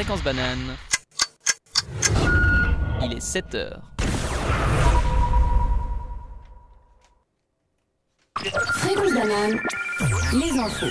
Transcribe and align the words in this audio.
Fréquence 0.00 0.24
banane. 0.24 0.76
Il 3.04 3.12
est 3.12 3.20
7 3.20 3.54
heures. 3.54 3.82
Fréquence 8.38 9.12
banane, 9.12 9.60
les 10.32 10.58
infos. 10.58 10.86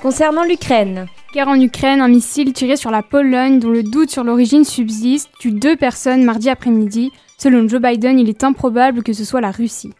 Concernant 0.00 0.44
l'Ukraine, 0.44 1.04
Guerre 1.34 1.48
en 1.48 1.60
Ukraine, 1.60 2.00
un 2.00 2.08
missile 2.08 2.54
tiré 2.54 2.76
sur 2.76 2.90
la 2.90 3.02
Pologne 3.02 3.58
dont 3.58 3.68
le 3.68 3.82
doute 3.82 4.10
sur 4.10 4.24
l'origine 4.24 4.64
subsiste 4.64 5.28
tue 5.40 5.52
deux 5.52 5.76
personnes 5.76 6.24
mardi 6.24 6.48
après-midi. 6.48 7.12
Selon 7.36 7.68
Joe 7.68 7.82
Biden, 7.82 8.18
il 8.18 8.30
est 8.30 8.44
improbable 8.44 9.02
que 9.02 9.12
ce 9.12 9.26
soit 9.26 9.42
la 9.42 9.50
Russie. 9.50 9.92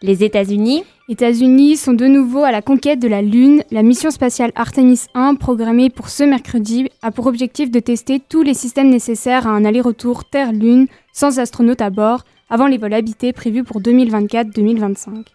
les 0.00 0.24
États-Unis, 0.24 0.82
États-Unis 1.08 1.76
sont 1.76 1.92
de 1.92 2.06
nouveau 2.06 2.44
à 2.44 2.50
la 2.52 2.62
conquête 2.62 2.98
de 2.98 3.08
la 3.08 3.20
Lune. 3.20 3.62
La 3.70 3.82
mission 3.82 4.10
spatiale 4.10 4.52
Artemis 4.54 5.02
1, 5.14 5.34
programmée 5.34 5.90
pour 5.90 6.08
ce 6.08 6.24
mercredi, 6.24 6.88
a 7.02 7.10
pour 7.10 7.26
objectif 7.26 7.70
de 7.70 7.78
tester 7.78 8.20
tous 8.26 8.42
les 8.42 8.54
systèmes 8.54 8.88
nécessaires 8.88 9.46
à 9.46 9.50
un 9.50 9.66
aller-retour 9.66 10.24
Terre-Lune 10.24 10.86
sans 11.12 11.38
astronautes 11.38 11.82
à 11.82 11.90
bord 11.90 12.24
avant 12.48 12.66
les 12.66 12.78
vols 12.78 12.94
habités 12.94 13.34
prévus 13.34 13.64
pour 13.64 13.82
2024-2025. 13.82 15.26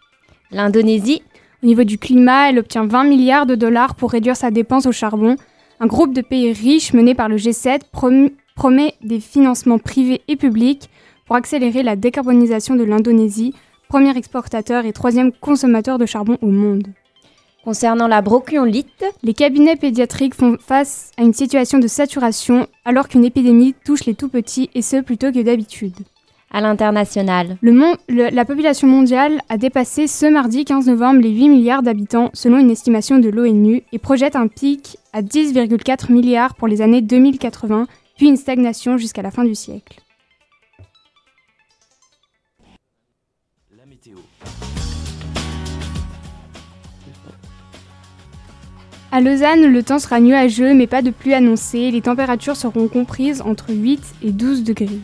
l'Indonésie, 0.52 1.22
Au 1.62 1.68
niveau 1.68 1.84
du 1.84 2.00
climat, 2.00 2.50
elle 2.50 2.58
obtient 2.60 2.86
20 2.88 3.04
milliards 3.04 3.46
de 3.46 3.54
dollars 3.56 3.94
pour 3.94 4.12
réduire 4.12 4.38
sa 4.38 4.50
dépense 4.50 4.88
au 4.88 4.92
charbon. 4.92 5.36
Un 5.80 5.86
groupe 5.88 6.14
de 6.14 6.22
pays 6.22 6.52
riches 6.52 6.94
mené 6.94 7.14
par 7.14 7.30
le 7.30 7.36
G7 7.38 7.82
prom- 7.94 8.32
promet 8.56 8.94
des 9.04 9.20
financements 9.20 9.78
privés 9.78 10.22
et 10.28 10.36
publics 10.36 10.90
pour 11.28 11.36
accélérer 11.36 11.84
la 11.84 11.96
décarbonisation 11.96 12.76
de 12.76 12.84
l'Indonésie, 12.84 13.54
premier 13.90 14.16
exportateur 14.16 14.86
et 14.86 14.94
troisième 14.94 15.32
consommateur 15.32 15.98
de 15.98 16.06
charbon 16.06 16.38
au 16.42 16.48
monde. 16.48 16.88
concernant 17.66 18.08
la 18.08 18.22
bronchiolite, 18.22 19.04
Les 19.24 19.34
cabinets 19.34 19.76
pédiatriques 19.76 20.36
font 20.36 20.58
face 20.60 21.12
à 21.18 21.24
une 21.24 21.34
situation 21.34 21.80
de 21.80 21.88
saturation 21.88 22.68
alors 22.86 23.08
qu'une 23.08 23.26
épidémie 23.26 23.76
touche 23.84 24.06
les 24.06 24.14
tout 24.14 24.30
petits 24.30 24.70
et 24.76 24.84
ce 24.84 25.02
plutôt 25.02 25.32
que 25.32 25.42
d'habitude. 25.42 25.98
à 26.52 26.62
l'international, 26.62 27.58
la 28.08 28.46
population 28.46 28.88
mondiale 28.88 29.42
a 29.50 29.58
dépassé 29.58 30.06
ce 30.08 30.28
mardi 30.28 30.66
15 30.66 30.88
novembre 30.88 31.22
les 31.22 31.32
8 31.32 31.50
milliards 31.50 31.84
d'habitants 31.84 32.30
selon 32.34 32.60
une 32.60 32.72
estimation 32.72 33.18
de 33.18 33.30
l'ONU 33.30 33.84
et 33.92 34.00
projette 34.00 34.36
un 34.36 34.48
pic 34.48 34.98
à 35.14 35.22
10,4 35.24 36.12
milliards 36.12 36.54
pour 36.56 36.68
les 36.68 36.82
années 36.82 37.02
2080, 37.02 37.88
puis 38.18 38.28
une 38.28 38.38
stagnation 38.38 38.98
jusqu'à 38.98 39.24
la 39.24 39.32
fin 39.32 39.44
du 39.44 39.56
siècle. 39.56 40.00
À 49.12 49.22
Lausanne, 49.22 49.66
le 49.66 49.82
temps 49.82 49.98
sera 49.98 50.20
nuageux 50.20 50.76
mais 50.76 50.86
pas 50.86 51.02
de 51.02 51.10
pluie 51.10 51.34
annoncée. 51.34 51.90
Les 51.90 52.02
températures 52.02 52.56
seront 52.56 52.88
comprises 52.88 53.42
entre 53.42 53.74
8 53.74 54.00
et 54.24 54.32
12 54.32 54.64
degrés. 54.64 55.00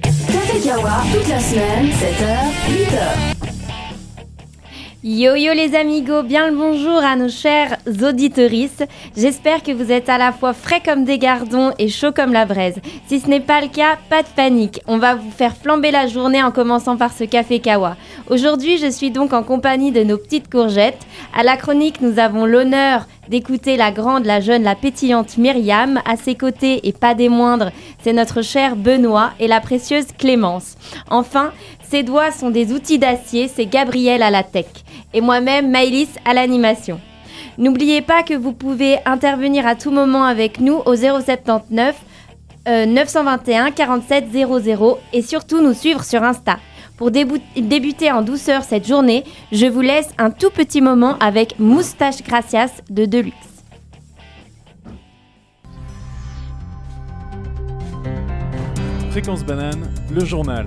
Café 0.00 0.60
Kawa, 0.62 1.02
toute 1.12 1.28
la 1.28 1.40
semaine, 1.40 1.86
7h, 1.86 3.48
8h. 3.48 3.51
Yo 5.04 5.34
yo 5.34 5.52
les 5.52 5.74
amigos, 5.74 6.22
bien 6.22 6.48
le 6.48 6.56
bonjour 6.56 6.98
à 6.98 7.16
nos 7.16 7.28
chers 7.28 7.76
auditorices. 8.04 8.84
J'espère 9.16 9.64
que 9.64 9.72
vous 9.72 9.90
êtes 9.90 10.08
à 10.08 10.16
la 10.16 10.30
fois 10.30 10.52
frais 10.52 10.80
comme 10.80 11.02
des 11.02 11.18
gardons 11.18 11.72
et 11.80 11.88
chaud 11.88 12.12
comme 12.14 12.32
la 12.32 12.44
braise. 12.44 12.76
Si 13.08 13.18
ce 13.18 13.26
n'est 13.26 13.40
pas 13.40 13.60
le 13.60 13.66
cas, 13.66 13.98
pas 14.08 14.22
de 14.22 14.28
panique. 14.28 14.80
On 14.86 14.98
va 14.98 15.16
vous 15.16 15.32
faire 15.32 15.56
flamber 15.56 15.90
la 15.90 16.06
journée 16.06 16.40
en 16.40 16.52
commençant 16.52 16.96
par 16.96 17.12
ce 17.12 17.24
café 17.24 17.58
kawa. 17.58 17.96
Aujourd'hui, 18.30 18.78
je 18.78 18.88
suis 18.88 19.10
donc 19.10 19.32
en 19.32 19.42
compagnie 19.42 19.90
de 19.90 20.04
nos 20.04 20.18
petites 20.18 20.48
courgettes. 20.48 21.04
À 21.36 21.42
la 21.42 21.56
chronique, 21.56 22.00
nous 22.00 22.20
avons 22.20 22.46
l'honneur 22.46 23.08
d'écouter 23.28 23.76
la 23.76 23.90
grande, 23.90 24.24
la 24.24 24.40
jeune, 24.40 24.62
la 24.62 24.76
pétillante 24.76 25.36
Myriam. 25.36 26.00
À 26.04 26.16
ses 26.16 26.36
côtés, 26.36 26.86
et 26.86 26.92
pas 26.92 27.14
des 27.14 27.28
moindres, 27.28 27.72
c'est 28.04 28.12
notre 28.12 28.42
cher 28.42 28.76
Benoît 28.76 29.30
et 29.40 29.48
la 29.48 29.60
précieuse 29.60 30.06
Clémence. 30.16 30.76
Enfin, 31.10 31.50
ses 31.92 32.02
doigts 32.02 32.30
sont 32.30 32.48
des 32.48 32.72
outils 32.72 32.98
d'acier, 32.98 33.48
c'est 33.48 33.66
Gabriel 33.66 34.22
à 34.22 34.30
la 34.30 34.42
tech. 34.42 34.64
Et 35.12 35.20
moi-même, 35.20 35.70
Maëlys 35.70 36.08
à 36.24 36.32
l'animation. 36.32 36.98
N'oubliez 37.58 38.00
pas 38.00 38.22
que 38.22 38.32
vous 38.32 38.54
pouvez 38.54 38.96
intervenir 39.04 39.66
à 39.66 39.74
tout 39.74 39.90
moment 39.90 40.24
avec 40.24 40.58
nous 40.58 40.80
au 40.86 40.96
079 40.96 41.94
euh, 42.66 42.86
921 42.86 43.72
47 43.72 44.24
00 44.32 44.98
et 45.12 45.20
surtout 45.20 45.60
nous 45.60 45.74
suivre 45.74 46.02
sur 46.02 46.22
Insta. 46.22 46.56
Pour 46.96 47.10
débuter 47.10 48.10
en 48.10 48.22
douceur 48.22 48.62
cette 48.64 48.88
journée, 48.88 49.24
je 49.50 49.66
vous 49.66 49.82
laisse 49.82 50.08
un 50.16 50.30
tout 50.30 50.48
petit 50.50 50.80
moment 50.80 51.18
avec 51.18 51.58
Moustache 51.58 52.22
Gracias 52.22 52.80
de 52.88 53.04
Deluxe. 53.04 53.36
Fréquence 59.10 59.44
banane, 59.44 59.92
le 60.10 60.24
journal. 60.24 60.64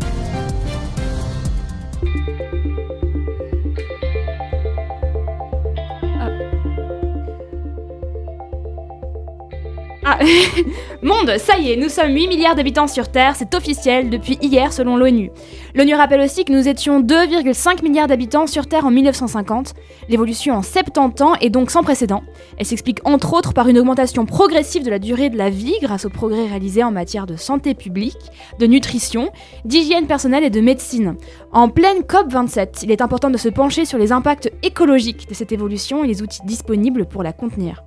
Ah, 10.08 10.20
monde, 11.02 11.36
ça 11.40 11.58
y 11.58 11.72
est, 11.72 11.78
nous 11.78 11.90
sommes 11.90 12.14
8 12.14 12.28
milliards 12.28 12.54
d'habitants 12.54 12.86
sur 12.86 13.10
Terre, 13.10 13.36
c'est 13.36 13.56
officiel 13.56 14.12
depuis 14.12 14.38
hier 14.40 14.72
selon 14.72 14.98
l'ONU. 14.98 15.32
L'ONU 15.74 15.96
rappelle 15.96 16.22
aussi 16.22 16.46
que 16.46 16.54
nous 16.54 16.68
étions 16.68 17.02
2,5 17.02 17.82
milliards 17.82 18.06
d'habitants 18.06 18.46
sur 18.46 18.68
Terre 18.68 18.86
en 18.86 18.92
1950. 18.92 19.74
L'évolution 20.08 20.54
en 20.54 20.62
70 20.62 21.24
ans 21.24 21.34
est 21.42 21.50
donc 21.50 21.72
sans 21.72 21.82
précédent. 21.82 22.22
Elle 22.60 22.68
s'explique 22.68 23.00
entre 23.04 23.34
autres 23.34 23.56
par 23.56 23.68
une 23.68 23.80
augmentation 23.80 24.28
progressive 24.28 24.84
de 24.84 24.92
la 24.92 25.00
durée 25.00 25.32
de 25.32 25.40
la 25.40 25.50
vie 25.50 25.80
grâce 25.82 26.06
aux 26.06 26.12
progrès 26.12 26.46
réalisés 26.46 26.84
en 26.84 26.92
matière 26.92 27.26
de 27.26 27.36
santé 27.36 27.74
publique, 27.74 28.30
de 28.60 28.68
nutrition, 28.68 29.32
d'hygiène 29.66 30.06
personnelle 30.06 30.44
et 30.44 30.52
de 30.52 30.62
médecine. 30.62 31.16
En 31.52 31.68
pleine 31.68 32.02
COP27, 32.02 32.84
il 32.84 32.92
est 32.92 33.02
important 33.02 33.32
de 33.32 33.38
se 33.38 33.50
pencher 33.50 33.86
sur 33.86 33.98
les 33.98 34.12
impacts 34.12 34.52
écologiques 34.62 35.28
de 35.28 35.34
cette 35.34 35.52
évolution 35.52 36.04
et 36.04 36.08
les 36.08 36.22
outils 36.22 36.46
disponibles 36.46 37.08
pour 37.08 37.24
la 37.24 37.34
contenir. 37.34 37.82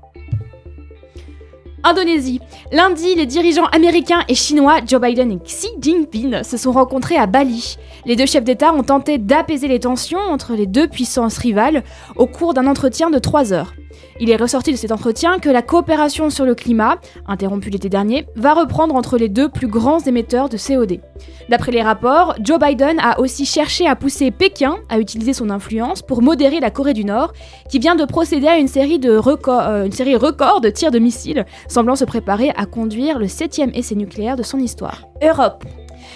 Indonésie. 1.85 2.41
Lundi, 2.73 3.15
les 3.15 3.27
dirigeants 3.27 3.67
américains 3.67 4.25
et 4.29 4.35
chinois 4.35 4.81
Joe 4.87 5.01
Biden 5.01 5.33
et 5.33 5.39
Xi 5.39 5.69
Jinping 5.81 6.43
se 6.43 6.57
sont 6.57 6.73
rencontrés 6.73 7.17
à 7.17 7.27
Bali. 7.27 7.77
Les 8.05 8.17
deux 8.17 8.27
chefs 8.27 8.45
d'État 8.45 8.73
ont 8.73 8.83
tenté 8.83 9.19
d'apaiser 9.19 9.69
les 9.69 9.81
tensions 9.81 10.19
entre 10.19 10.55
les 10.55 10.67
deux 10.67 10.89
puissances 10.89 11.39
rivales 11.39 11.85
au 12.17 12.27
cours 12.27 12.55
d'un 12.55 12.67
entretien 12.67 13.11
de 13.11 13.19
trois 13.19 13.53
heures. 13.53 13.73
Il 14.21 14.31
est 14.31 14.37
ressorti 14.37 14.73
de 14.73 14.77
cet 14.77 14.91
entretien 14.91 15.39
que 15.39 15.49
la 15.49 15.63
coopération 15.63 16.29
sur 16.31 16.45
le 16.45 16.55
climat, 16.55 16.99
interrompue 17.27 17.71
l'été 17.71 17.89
dernier, 17.89 18.27
va 18.35 18.55
reprendre 18.55 18.95
entre 18.97 19.17
les 19.17 19.29
deux 19.29 19.49
plus 19.49 19.69
grands 19.69 20.01
émetteurs 20.01 20.49
de 20.49 20.57
CO2. 20.57 21.01
D'après 21.49 21.73
les 21.73 21.83
rapports, 21.83 22.35
Joe 22.43 22.59
Biden 22.59 22.99
a 23.01 23.21
aussi 23.21 23.45
cherché 23.47 23.87
à 23.87 23.95
pousser 23.97 24.31
Pékin 24.31 24.77
à 24.89 24.99
utiliser 24.99 25.33
son 25.33 25.51
influence 25.51 26.03
pour 26.03 26.21
modérer 26.21 26.61
la 26.61 26.71
Corée 26.71 26.95
du 26.95 27.05
Nord, 27.05 27.33
qui 27.71 27.79
vient 27.79 27.95
de 27.95 28.05
procéder 28.05 28.49
à 28.49 28.59
une 28.59 28.69
série, 28.69 28.99
de 28.99 29.17
records, 29.17 29.61
euh, 29.61 29.85
une 29.85 29.93
série 29.93 30.17
record 30.17 30.61
de 30.61 30.71
tirs 30.71 30.91
de 30.91 30.99
missiles, 30.99 31.47
semblant 31.69 31.97
se 31.97 32.05
préparer 32.05 32.51
à 32.57 32.67
conduire 32.67 33.19
le 33.19 33.29
septième 33.29 33.71
essai 33.75 33.95
nucléaire 33.95 34.37
de 34.37 34.43
son 34.43 34.59
histoire. 34.59 35.05
Europe. 35.23 35.65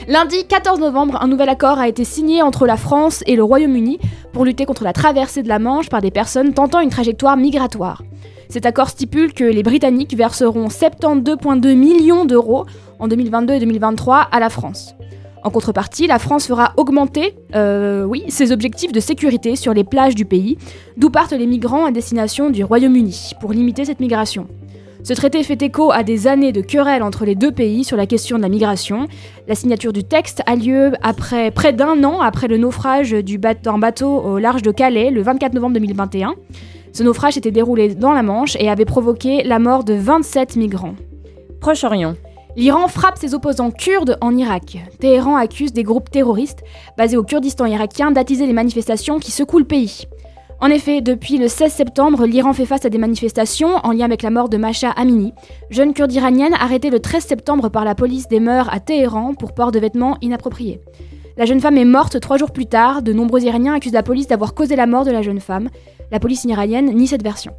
Lundi 0.09 0.47
14 0.47 0.81
novembre, 0.81 1.19
un 1.21 1.29
nouvel 1.29 1.49
accord 1.49 1.79
a 1.79 1.89
été 1.89 2.05
signé 2.05 2.43
entre 2.43 2.67
la 2.67 2.77
France 2.77 3.23
et 3.27 3.37
le 3.37 3.45
Royaume-Uni 3.45 3.99
pour 4.33 4.45
lutter 4.45 4.65
contre 4.65 4.85
la 4.85 4.93
traversée 4.93 5.43
de 5.43 5.49
la 5.49 5.59
Manche 5.59 5.89
par 5.89 6.01
des 6.01 6.11
personnes 6.11 6.55
tentant 6.55 6.81
une 6.81 6.91
trajectoire 6.91 7.37
migratoire. 7.37 8.03
Cet 8.49 8.67
accord 8.67 8.89
stipule 8.89 9.33
que 9.33 9.45
les 9.45 9.63
Britanniques 9.63 10.17
verseront 10.17 10.69
72,2 10.69 11.75
millions 11.75 12.25
d'euros 12.25 12.67
en 12.99 13.09
2022 13.09 13.55
et 13.55 13.61
2023 13.61 14.29
à 14.31 14.41
la 14.41 14.51
France. 14.51 14.95
En 15.45 15.51
contrepartie, 15.51 16.07
la 16.07 16.19
France 16.19 16.47
fera 16.47 16.73
augmenter 16.77 17.35
euh, 17.55 18.05
oui, 18.05 18.25
ses 18.29 18.53
objectifs 18.53 18.93
de 18.93 19.01
sécurité 19.01 19.57
sur 19.57 19.75
les 19.75 19.85
plages 19.85 20.15
du 20.15 20.25
pays, 20.25 20.57
d'où 20.97 21.11
partent 21.11 21.33
les 21.33 21.47
migrants 21.47 21.85
à 21.85 21.91
destination 21.91 22.51
du 22.51 22.63
Royaume-Uni, 22.63 23.33
pour 23.41 23.53
limiter 23.53 23.85
cette 23.85 23.99
migration. 23.99 24.47
Ce 25.05 25.15
traité 25.15 25.43
fait 25.43 25.61
écho 25.63 25.91
à 25.91 26.05
des 26.05 26.29
années 26.29 26.53
de 26.53 26.61
querelles 26.61 27.03
entre 27.03 27.25
les 27.25 27.35
deux 27.35 27.51
pays 27.51 27.83
sur 27.83 27.97
la 27.97 28.07
question 28.07 28.37
de 28.37 28.43
la 28.43 28.49
migration. 28.49 29.09
La 29.49 29.57
signature 29.57 29.93
du 29.93 30.05
texte 30.05 30.43
a 30.47 30.55
lieu 30.55 30.93
après 31.03 31.51
près 31.51 31.73
d'un 31.73 32.05
an 32.05 32.21
après 32.21 32.47
le 32.47 32.57
naufrage 32.57 33.11
du 33.11 33.37
ba- 33.37 33.55
d'un 33.55 33.79
bateau 33.79 34.09
au 34.21 34.39
large 34.39 34.63
de 34.63 34.71
Calais 34.71 35.11
le 35.11 35.23
24 35.23 35.55
novembre 35.55 35.75
2021. 35.75 36.35
Ce 36.93 37.03
naufrage 37.03 37.35
s'était 37.35 37.51
déroulé 37.51 37.95
dans 37.97 38.13
la 38.13 38.23
Manche 38.23 38.55
et 38.61 38.69
avait 38.71 38.85
provoqué 38.85 39.43
la 39.43 39.59
mort 39.59 39.83
de 39.83 39.95
27 39.95 40.55
migrants. 40.57 40.95
Proche-Orient. 41.61 42.15
L'Iran 42.55 42.87
frappe 42.87 43.17
ses 43.19 43.35
opposants 43.35 43.71
kurdes 43.71 44.19
en 44.21 44.37
Irak. 44.37 44.77
Téhéran 45.01 45.37
accuse 45.37 45.73
des 45.73 45.85
groupes 45.85 46.11
terroristes 46.11 46.63
basés 46.99 47.17
au 47.17 47.23
Kurdistan 47.25 47.65
irakien 47.65 48.11
d'attiser 48.11 48.47
les 48.47 48.53
manifestations 48.53 49.19
qui 49.19 49.31
secouent 49.31 49.59
le 49.59 49.65
pays. 49.65 50.05
En 50.63 50.69
effet, 50.69 51.01
depuis 51.01 51.39
le 51.39 51.49
16 51.49 51.73
septembre, 51.73 52.25
l'Iran 52.25 52.53
fait 52.53 52.67
face 52.67 52.85
à 52.85 52.89
des 52.89 52.97
manifestations 52.97 53.79
en 53.83 53.91
lien 53.91 54.05
avec 54.05 54.23
la 54.23 54.31
mort 54.31 54.49
de 54.49 54.57
Masha 54.57 54.91
Amini, 54.91 55.35
jeune 55.71 55.93
kurde 55.93 56.13
iranienne 56.13 56.55
arrêtée 56.55 56.89
le 56.89 57.01
13 57.01 57.25
septembre 57.25 57.69
par 57.69 57.85
la 57.85 57.97
police 57.97 58.29
des 58.29 58.39
mœurs 58.39 58.73
à 58.73 58.79
Téhéran 58.79 59.35
pour 59.35 59.55
port 59.55 59.73
de 59.73 59.81
vêtements 59.81 60.19
inappropriés. 60.21 60.81
La 61.37 61.47
jeune 61.47 61.61
femme 61.61 61.79
est 61.79 61.85
morte 61.85 62.21
trois 62.21 62.37
jours 62.37 62.53
plus 62.53 62.67
tard. 62.67 63.03
De 63.03 63.13
nombreux 63.13 63.43
Iraniens 63.43 63.75
accusent 63.75 63.93
la 63.93 64.05
police 64.05 64.29
d'avoir 64.29 64.55
causé 64.55 64.77
la 64.77 64.87
mort 64.87 65.05
de 65.05 65.11
la 65.11 65.23
jeune 65.23 65.41
femme. 65.41 65.69
La 66.13 66.21
police 66.21 66.45
iranienne 66.45 66.95
nie 66.95 67.09
cette 67.09 67.25
version. 67.25 67.53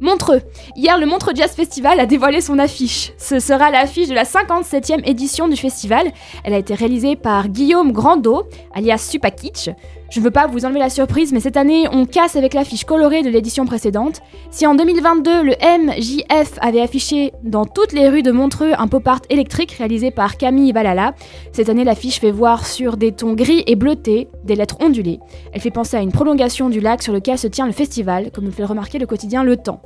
Montreux. 0.00 0.42
Hier, 0.76 0.98
le 0.98 1.06
Montreux 1.06 1.32
Jazz 1.34 1.52
Festival 1.52 1.98
a 2.00 2.06
dévoilé 2.06 2.42
son 2.42 2.58
affiche. 2.58 3.12
Ce 3.16 3.38
sera 3.38 3.70
l'affiche 3.70 4.08
de 4.08 4.14
la 4.14 4.24
57e 4.24 5.00
édition 5.08 5.48
du 5.48 5.56
festival. 5.56 6.12
Elle 6.44 6.52
a 6.52 6.58
été 6.58 6.74
réalisée 6.74 7.16
par 7.16 7.48
Guillaume 7.48 7.92
Grandot, 7.92 8.44
alias 8.74 8.98
Supakitch. 8.98 9.70
Je 10.08 10.20
ne 10.20 10.24
veux 10.24 10.30
pas 10.30 10.46
vous 10.46 10.64
enlever 10.64 10.78
la 10.78 10.90
surprise, 10.90 11.32
mais 11.32 11.40
cette 11.40 11.56
année, 11.56 11.86
on 11.90 12.06
casse 12.06 12.36
avec 12.36 12.54
l'affiche 12.54 12.84
colorée 12.84 13.22
de 13.22 13.28
l'édition 13.28 13.66
précédente. 13.66 14.20
Si 14.50 14.66
en 14.66 14.74
2022, 14.74 15.42
le 15.42 15.52
MJF 15.60 16.58
avait 16.60 16.80
affiché 16.80 17.32
dans 17.42 17.64
toutes 17.64 17.92
les 17.92 18.08
rues 18.08 18.22
de 18.22 18.30
Montreux 18.30 18.72
un 18.78 18.86
pop 18.86 19.06
art 19.08 19.22
électrique 19.30 19.72
réalisé 19.72 20.10
par 20.10 20.36
Camille 20.36 20.72
Valala, 20.72 21.14
cette 21.52 21.68
année, 21.68 21.84
l'affiche 21.84 22.20
fait 22.20 22.30
voir 22.30 22.66
sur 22.66 22.96
des 22.96 23.12
tons 23.12 23.34
gris 23.34 23.64
et 23.66 23.74
bleutés 23.74 24.28
des 24.44 24.54
lettres 24.54 24.76
ondulées. 24.80 25.18
Elle 25.52 25.60
fait 25.60 25.70
penser 25.70 25.96
à 25.96 26.00
une 26.00 26.12
prolongation 26.12 26.68
du 26.68 26.80
lac 26.80 27.02
sur 27.02 27.12
lequel 27.12 27.38
se 27.38 27.48
tient 27.48 27.66
le 27.66 27.72
festival, 27.72 28.30
comme 28.30 28.44
nous 28.44 28.52
fait 28.52 28.64
remarquer 28.64 28.98
le 28.98 29.06
quotidien 29.06 29.42
Le 29.42 29.56
Temps. 29.56 29.82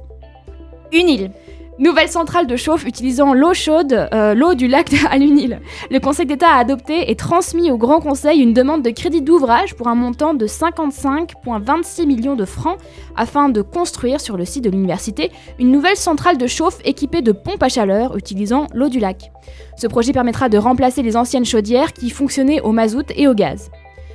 Une 0.93 1.08
île. 1.08 1.31
Nouvelle 1.80 2.10
centrale 2.10 2.46
de 2.46 2.56
chauffe 2.56 2.84
utilisant 2.84 3.32
l'eau 3.32 3.54
chaude, 3.54 4.06
euh, 4.12 4.34
l'eau 4.34 4.52
du 4.52 4.68
lac 4.68 4.92
à 5.10 5.16
l'Unil. 5.16 5.60
Le 5.90 5.98
Conseil 5.98 6.26
d'État 6.26 6.48
a 6.50 6.58
adopté 6.58 7.10
et 7.10 7.16
transmis 7.16 7.70
au 7.70 7.78
Grand 7.78 8.02
Conseil 8.02 8.40
une 8.40 8.52
demande 8.52 8.82
de 8.82 8.90
crédit 8.90 9.22
d'ouvrage 9.22 9.74
pour 9.74 9.88
un 9.88 9.94
montant 9.94 10.34
de 10.34 10.46
55,26 10.46 12.04
millions 12.06 12.36
de 12.36 12.44
francs 12.44 12.76
afin 13.16 13.48
de 13.48 13.62
construire 13.62 14.20
sur 14.20 14.36
le 14.36 14.44
site 14.44 14.64
de 14.64 14.68
l'université 14.68 15.32
une 15.58 15.72
nouvelle 15.72 15.96
centrale 15.96 16.36
de 16.36 16.46
chauffe 16.46 16.80
équipée 16.84 17.22
de 17.22 17.32
pompes 17.32 17.62
à 17.62 17.70
chaleur 17.70 18.14
utilisant 18.14 18.66
l'eau 18.74 18.90
du 18.90 18.98
lac. 18.98 19.32
Ce 19.78 19.86
projet 19.86 20.12
permettra 20.12 20.50
de 20.50 20.58
remplacer 20.58 21.00
les 21.00 21.16
anciennes 21.16 21.46
chaudières 21.46 21.94
qui 21.94 22.10
fonctionnaient 22.10 22.60
au 22.60 22.72
mazout 22.72 23.10
et 23.16 23.26
au 23.26 23.32
gaz. 23.32 23.70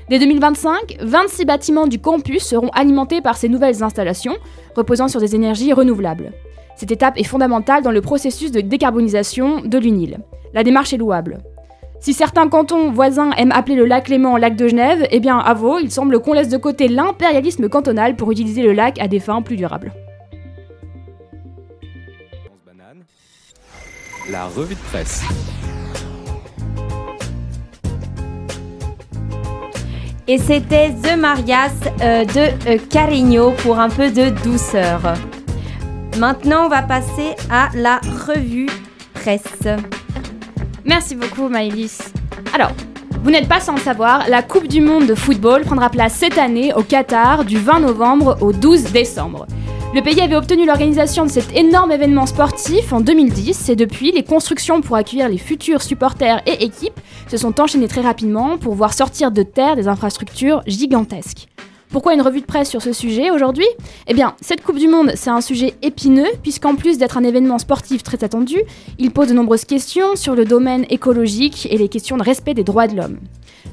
Dès 0.07 0.19
2025, 0.19 0.97
26 1.01 1.45
bâtiments 1.45 1.88
du 1.88 1.97
campus 1.97 2.44
seront 2.44 2.69
alimentés 2.75 3.21
par 3.21 3.38
ces 3.38 3.50
nouvelles 3.50 3.81
installations, 3.81 4.38
reposant 4.75 5.07
sur 5.07 5.19
des 5.19 5.33
énergies 5.33 5.73
renouvelables. 5.73 6.31
Cette 6.75 6.92
étape 6.92 7.18
est 7.18 7.24
fondamentale 7.24 7.83
dans 7.83 7.92
le 7.92 8.01
processus 8.01 8.51
de 8.51 8.62
décarbonisation 8.62 9.62
de 9.62 9.77
l'UNIL. 9.77 10.19
La 10.54 10.63
démarche 10.63 10.94
est 10.94 10.98
louable. 10.98 11.39
Si 12.01 12.13
certains 12.13 12.50
cantons 12.50 12.92
voisins 12.92 13.31
aiment 13.31 13.54
appeler 13.54 13.75
le 13.75 13.86
lac 13.86 14.10
Léman 14.10 14.38
lac 14.38 14.56
de 14.56 14.68
Genève, 14.68 15.07
eh 15.10 15.19
bien 15.19 15.38
à 15.38 15.54
Vaud, 15.54 15.80
il 15.80 15.89
semble 15.89 16.19
qu'on 16.19 16.33
laisse 16.33 16.50
de 16.50 16.57
côté 16.57 16.88
l'impérialisme 16.88 17.69
cantonal 17.69 18.16
pour 18.16 18.31
utiliser 18.31 18.62
le 18.62 18.74
lac 18.74 19.00
à 19.00 19.07
des 19.07 19.19
fins 19.19 19.42
plus 19.42 19.56
durables. 19.56 19.94
La 24.30 24.45
revue 24.45 24.75
de 24.75 24.80
presse. 24.92 25.24
Et 30.27 30.39
c'était 30.39 30.92
The 30.92 31.16
Marias 31.18 31.74
euh, 32.01 32.25
de 32.25 32.69
euh, 32.69 32.77
Carigno 32.89 33.51
pour 33.51 33.80
un 33.80 33.89
peu 33.89 34.10
de 34.10 34.30
douceur. 34.44 35.13
Maintenant, 36.17 36.65
on 36.65 36.69
va 36.69 36.81
passer 36.81 37.35
à 37.51 37.69
la 37.73 38.00
revue 38.27 38.69
presse. 39.13 39.67
Merci 40.85 41.15
beaucoup, 41.15 41.50
Maëlys. 41.50 42.13
Alors, 42.53 42.71
vous 43.21 43.31
n'êtes 43.31 43.50
pas 43.50 43.59
sans 43.59 43.73
le 43.73 43.81
savoir, 43.81 44.29
la 44.29 44.41
Coupe 44.41 44.67
du 44.67 44.79
Monde 44.79 45.07
de 45.07 45.15
football 45.15 45.63
prendra 45.63 45.89
place 45.89 46.13
cette 46.13 46.38
année 46.38 46.73
au 46.73 46.83
Qatar 46.83 47.44
du 47.44 47.57
20 47.57 47.81
novembre 47.81 48.38
au 48.39 48.53
12 48.53 48.94
décembre. 48.94 49.45
Le 49.94 50.01
pays 50.01 50.21
avait 50.21 50.38
obtenu 50.38 50.65
l'organisation 50.65 51.25
de 51.25 51.29
cet 51.29 51.53
énorme 51.53 51.91
événement 51.91 52.27
sportif 52.27 52.94
en 52.94 53.01
2010 53.01 53.69
et 53.69 53.75
depuis, 53.75 54.13
les 54.13 54.23
constructions 54.23 54.79
pour 54.79 54.95
accueillir 54.95 55.27
les 55.27 55.38
futurs 55.38 55.81
supporters 55.81 56.41
et 56.45 56.63
équipes 56.63 57.00
se 57.27 57.35
sont 57.35 57.59
enchaînées 57.59 57.89
très 57.89 58.01
rapidement 58.01 58.57
pour 58.57 58.75
voir 58.75 58.94
sortir 58.94 59.31
de 59.31 59.44
terre 59.44 59.75
des 59.75 59.89
infrastructures 59.89 60.62
gigantesques. 60.65 61.47
Pourquoi 61.95 62.13
une 62.13 62.21
revue 62.21 62.42
de 62.42 62.45
presse 62.45 62.69
sur 62.69 62.81
ce 62.81 62.92
sujet 62.92 63.31
aujourd'hui 63.31 63.65
Eh 64.07 64.13
bien, 64.13 64.36
cette 64.42 64.62
Coupe 64.62 64.80
du 64.80 64.89
Monde, 64.89 65.13
c'est 65.15 65.30
un 65.30 65.39
sujet 65.39 65.75
épineux, 65.81 66.27
puisqu'en 66.44 66.75
plus 66.75 66.97
d'être 66.97 67.18
un 67.18 67.24
événement 67.24 67.57
sportif 67.57 68.03
très 68.03 68.21
attendu, 68.21 68.57
il 69.00 69.12
pose 69.12 69.30
de 69.30 69.33
nombreuses 69.33 69.63
questions 69.63 70.18
sur 70.18 70.36
le 70.36 70.44
domaine 70.44 70.86
écologique 70.89 71.69
et 71.71 71.77
les 71.77 71.88
questions 71.88 72.18
de 72.18 72.24
respect 72.24 72.53
des 72.53 72.65
droits 72.65 72.88
de 72.88 72.97
l'homme. 72.97 73.19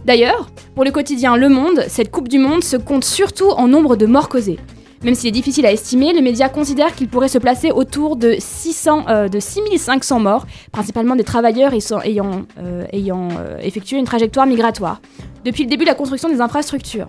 D'ailleurs, 0.05 0.51
pour 0.77 0.85
le 0.85 0.93
quotidien 0.93 1.37
Le 1.37 1.49
Monde, 1.49 1.85
cette 1.89 2.13
Coupe 2.13 2.29
du 2.29 2.39
Monde 2.39 2.63
se 2.63 2.77
compte 2.77 3.03
surtout 3.03 3.51
en 3.51 3.67
nombre 3.67 3.97
de 3.97 4.07
morts 4.07 4.29
causés. 4.29 4.61
Même 5.03 5.17
s'il 5.17 5.31
est 5.31 5.33
difficile 5.33 5.67
à 5.67 5.73
estimer, 5.73 6.13
le 6.13 6.21
média 6.21 6.49
considère 6.49 6.95
qu'il 6.95 7.09
pourrait 7.09 7.27
se 7.27 7.39
placer 7.39 7.73
autour 7.73 8.15
de, 8.15 8.37
600, 8.39 9.07
euh, 9.09 9.29
de 9.29 9.41
6500 9.41 10.21
morts, 10.21 10.47
principalement 10.71 11.17
des 11.17 11.25
travailleurs 11.25 11.73
ayant, 12.05 12.45
euh, 12.61 12.85
euh, 12.95 13.59
effectué 13.63 13.99
une 13.99 14.05
trajectoire 14.05 14.47
migratoire, 14.47 15.01
depuis 15.45 15.65
le 15.65 15.71
début 15.71 15.83
de 15.83 15.91
la 15.91 15.97
construction 15.97 16.29
des 16.29 16.41
infrastructures. 16.41 17.09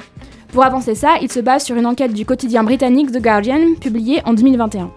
Pour 0.54 0.64
avancer 0.64 0.94
ça, 0.94 1.16
il 1.20 1.32
se 1.32 1.40
base 1.40 1.64
sur 1.64 1.76
une 1.78 1.88
enquête 1.88 2.14
du 2.14 2.28
quotidien 2.28 2.64
britannique 2.64 3.12
The 3.12 3.20
Guardian 3.20 3.74
publiée 3.82 4.22
en 4.24 4.34
2021. 4.36 4.92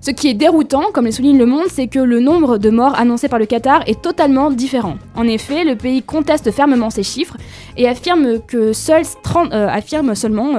Ce 0.00 0.12
qui 0.12 0.28
est 0.28 0.34
déroutant, 0.34 0.92
comme 0.92 1.06
le 1.06 1.10
souligne 1.10 1.38
Le 1.38 1.46
Monde, 1.46 1.66
c'est 1.68 1.88
que 1.88 1.98
le 1.98 2.20
nombre 2.20 2.58
de 2.58 2.70
morts 2.70 2.94
annoncés 2.94 3.26
par 3.28 3.40
le 3.40 3.46
Qatar 3.46 3.82
est 3.88 4.00
totalement 4.00 4.52
différent. 4.52 4.94
En 5.16 5.26
effet, 5.26 5.64
le 5.64 5.74
pays 5.74 6.04
conteste 6.04 6.52
fermement 6.52 6.90
ces 6.90 7.02
chiffres 7.02 7.36
et 7.76 7.88
affirme, 7.88 8.38
que 8.46 8.72
seuls 8.72 9.02
30, 9.24 9.52
euh, 9.52 10.14
seulement 10.14 10.52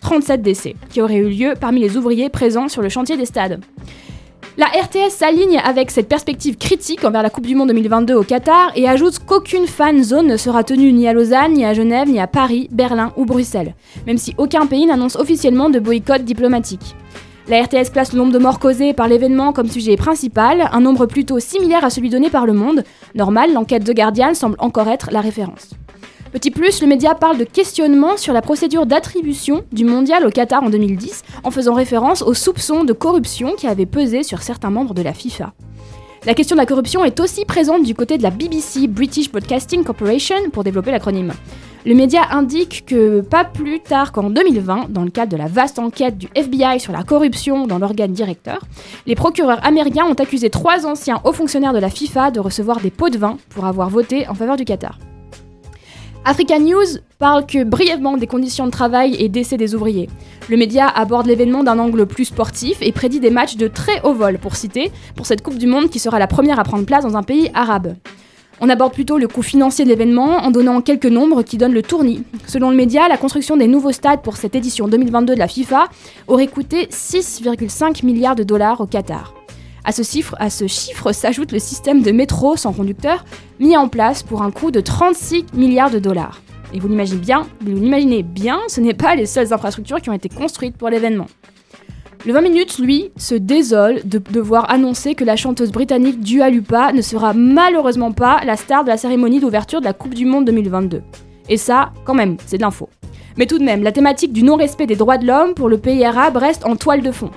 37 0.00 0.40
euh, 0.40 0.42
décès 0.42 0.74
qui 0.88 1.00
auraient 1.00 1.18
eu 1.18 1.28
lieu 1.28 1.54
parmi 1.60 1.80
les 1.80 1.96
ouvriers 1.96 2.30
présents 2.30 2.68
sur 2.68 2.82
le 2.82 2.88
chantier 2.88 3.16
des 3.16 3.26
stades. 3.26 3.60
La 4.60 4.66
RTS 4.66 5.12
s'aligne 5.12 5.56
avec 5.56 5.90
cette 5.90 6.06
perspective 6.06 6.58
critique 6.58 7.06
envers 7.06 7.22
la 7.22 7.30
Coupe 7.30 7.46
du 7.46 7.54
Monde 7.54 7.68
2022 7.68 8.12
au 8.12 8.22
Qatar 8.22 8.72
et 8.74 8.86
ajoute 8.86 9.18
qu'aucune 9.20 9.66
fan 9.66 10.04
zone 10.04 10.26
ne 10.26 10.36
sera 10.36 10.64
tenue 10.64 10.92
ni 10.92 11.08
à 11.08 11.14
Lausanne, 11.14 11.54
ni 11.54 11.64
à 11.64 11.72
Genève, 11.72 12.10
ni 12.10 12.20
à 12.20 12.26
Paris, 12.26 12.68
Berlin 12.70 13.10
ou 13.16 13.24
Bruxelles, 13.24 13.74
même 14.06 14.18
si 14.18 14.34
aucun 14.36 14.66
pays 14.66 14.84
n'annonce 14.84 15.16
officiellement 15.16 15.70
de 15.70 15.78
boycott 15.78 16.24
diplomatique. 16.24 16.94
La 17.48 17.62
RTS 17.62 17.90
place 17.90 18.12
le 18.12 18.18
nombre 18.18 18.34
de 18.34 18.38
morts 18.38 18.58
causés 18.58 18.92
par 18.92 19.08
l'événement 19.08 19.54
comme 19.54 19.70
sujet 19.70 19.96
principal, 19.96 20.68
un 20.70 20.80
nombre 20.82 21.06
plutôt 21.06 21.38
similaire 21.38 21.86
à 21.86 21.88
celui 21.88 22.10
donné 22.10 22.28
par 22.28 22.44
Le 22.44 22.52
Monde. 22.52 22.84
Normal, 23.14 23.54
l'enquête 23.54 23.84
de 23.84 23.94
Guardian 23.94 24.34
semble 24.34 24.56
encore 24.58 24.88
être 24.88 25.08
la 25.10 25.22
référence. 25.22 25.70
Petit 26.32 26.52
plus, 26.52 26.80
le 26.80 26.86
média 26.86 27.16
parle 27.16 27.38
de 27.38 27.44
questionnement 27.44 28.16
sur 28.16 28.32
la 28.32 28.40
procédure 28.40 28.86
d'attribution 28.86 29.64
du 29.72 29.84
mondial 29.84 30.24
au 30.24 30.30
Qatar 30.30 30.62
en 30.62 30.70
2010, 30.70 31.24
en 31.42 31.50
faisant 31.50 31.74
référence 31.74 32.22
aux 32.22 32.34
soupçons 32.34 32.84
de 32.84 32.92
corruption 32.92 33.56
qui 33.56 33.66
avaient 33.66 33.84
pesé 33.84 34.22
sur 34.22 34.40
certains 34.42 34.70
membres 34.70 34.94
de 34.94 35.02
la 35.02 35.12
FIFA. 35.12 35.52
La 36.24 36.34
question 36.34 36.54
de 36.54 36.60
la 36.60 36.66
corruption 36.66 37.04
est 37.04 37.18
aussi 37.18 37.44
présente 37.44 37.82
du 37.82 37.96
côté 37.96 38.16
de 38.16 38.22
la 38.22 38.30
BBC, 38.30 38.86
British 38.86 39.32
Broadcasting 39.32 39.82
Corporation, 39.82 40.50
pour 40.52 40.62
développer 40.62 40.92
l'acronyme. 40.92 41.32
Le 41.84 41.94
média 41.94 42.20
indique 42.30 42.84
que 42.86 43.22
pas 43.22 43.44
plus 43.44 43.80
tard 43.80 44.12
qu'en 44.12 44.30
2020, 44.30 44.90
dans 44.90 45.02
le 45.02 45.10
cadre 45.10 45.32
de 45.32 45.36
la 45.36 45.48
vaste 45.48 45.80
enquête 45.80 46.16
du 46.16 46.28
FBI 46.36 46.78
sur 46.78 46.92
la 46.92 47.02
corruption 47.02 47.66
dans 47.66 47.78
l'organe 47.78 48.12
directeur, 48.12 48.60
les 49.06 49.16
procureurs 49.16 49.66
américains 49.66 50.04
ont 50.04 50.14
accusé 50.14 50.48
trois 50.48 50.86
anciens 50.86 51.20
hauts 51.24 51.32
fonctionnaires 51.32 51.72
de 51.72 51.78
la 51.80 51.90
FIFA 51.90 52.30
de 52.30 52.38
recevoir 52.38 52.78
des 52.78 52.90
pots 52.90 53.08
de 53.08 53.18
vin 53.18 53.36
pour 53.48 53.64
avoir 53.64 53.90
voté 53.90 54.28
en 54.28 54.34
faveur 54.34 54.56
du 54.56 54.64
Qatar. 54.64 54.98
Africa 56.26 56.58
News 56.58 56.98
parle 57.18 57.46
que 57.46 57.64
brièvement 57.64 58.18
des 58.18 58.26
conditions 58.26 58.66
de 58.66 58.70
travail 58.70 59.16
et 59.18 59.30
d'essai 59.30 59.56
des 59.56 59.74
ouvriers. 59.74 60.08
Le 60.50 60.58
média 60.58 60.86
aborde 60.86 61.26
l'événement 61.26 61.64
d'un 61.64 61.78
angle 61.78 62.06
plus 62.06 62.26
sportif 62.26 62.78
et 62.82 62.92
prédit 62.92 63.20
des 63.20 63.30
matchs 63.30 63.56
de 63.56 63.68
très 63.68 64.02
haut 64.02 64.12
vol, 64.12 64.38
pour 64.38 64.54
citer, 64.54 64.92
pour 65.16 65.26
cette 65.26 65.42
Coupe 65.42 65.56
du 65.56 65.66
Monde 65.66 65.88
qui 65.88 65.98
sera 65.98 66.18
la 66.18 66.26
première 66.26 66.60
à 66.60 66.64
prendre 66.64 66.84
place 66.84 67.04
dans 67.04 67.16
un 67.16 67.22
pays 67.22 67.50
arabe. 67.54 67.94
On 68.60 68.68
aborde 68.68 68.92
plutôt 68.92 69.16
le 69.16 69.28
coût 69.28 69.42
financier 69.42 69.86
de 69.86 69.88
l'événement 69.88 70.36
en 70.36 70.50
donnant 70.50 70.82
quelques 70.82 71.06
nombres 71.06 71.42
qui 71.42 71.56
donnent 71.56 71.72
le 71.72 71.82
tournis. 71.82 72.22
Selon 72.46 72.70
le 72.70 72.76
média, 72.76 73.08
la 73.08 73.16
construction 73.16 73.56
des 73.56 73.66
nouveaux 73.66 73.92
stades 73.92 74.20
pour 74.20 74.36
cette 74.36 74.54
édition 74.54 74.88
2022 74.88 75.34
de 75.34 75.38
la 75.38 75.48
FIFA 75.48 75.88
aurait 76.28 76.48
coûté 76.48 76.86
6,5 76.90 78.04
milliards 78.04 78.36
de 78.36 78.42
dollars 78.42 78.82
au 78.82 78.86
Qatar. 78.86 79.39
À 79.84 79.92
ce 79.92 80.02
chiffre, 80.02 81.12
s'ajoute 81.12 81.52
le 81.52 81.58
système 81.58 82.02
de 82.02 82.10
métro 82.10 82.56
sans 82.56 82.72
conducteur 82.72 83.24
mis 83.58 83.76
en 83.76 83.88
place 83.88 84.22
pour 84.22 84.42
un 84.42 84.50
coût 84.50 84.70
de 84.70 84.80
36 84.80 85.46
milliards 85.54 85.90
de 85.90 85.98
dollars. 85.98 86.40
Et 86.72 86.78
vous 86.78 86.88
l'imaginez 86.88 87.20
bien, 87.20 87.46
vous 87.60 87.80
l'imaginez 87.80 88.22
bien, 88.22 88.60
ce 88.68 88.80
n'est 88.80 88.94
pas 88.94 89.14
les 89.14 89.26
seules 89.26 89.52
infrastructures 89.52 90.00
qui 90.00 90.10
ont 90.10 90.14
été 90.14 90.28
construites 90.28 90.76
pour 90.76 90.88
l'événement. 90.88 91.26
Le 92.26 92.34
20 92.34 92.42
minutes, 92.42 92.78
lui, 92.78 93.10
se 93.16 93.34
désole 93.34 94.02
de 94.04 94.18
devoir 94.18 94.70
annoncer 94.70 95.14
que 95.14 95.24
la 95.24 95.36
chanteuse 95.36 95.72
britannique 95.72 96.20
Dua 96.20 96.50
Lipa 96.50 96.92
ne 96.92 97.00
sera 97.00 97.32
malheureusement 97.32 98.12
pas 98.12 98.44
la 98.44 98.56
star 98.56 98.84
de 98.84 98.90
la 98.90 98.98
cérémonie 98.98 99.40
d'ouverture 99.40 99.80
de 99.80 99.86
la 99.86 99.94
Coupe 99.94 100.14
du 100.14 100.26
Monde 100.26 100.44
2022. 100.44 101.02
Et 101.48 101.56
ça, 101.56 101.92
quand 102.04 102.12
même, 102.12 102.36
c'est 102.44 102.58
de 102.58 102.62
l'info. 102.62 102.90
Mais 103.38 103.46
tout 103.46 103.58
de 103.58 103.64
même, 103.64 103.82
la 103.82 103.90
thématique 103.90 104.34
du 104.34 104.42
non-respect 104.42 104.86
des 104.86 104.96
droits 104.96 105.16
de 105.16 105.26
l'homme 105.26 105.54
pour 105.54 105.70
le 105.70 105.78
pays 105.78 106.04
arabe 106.04 106.36
reste 106.36 106.66
en 106.66 106.76
toile 106.76 107.00
de 107.00 107.10
fond. 107.10 107.30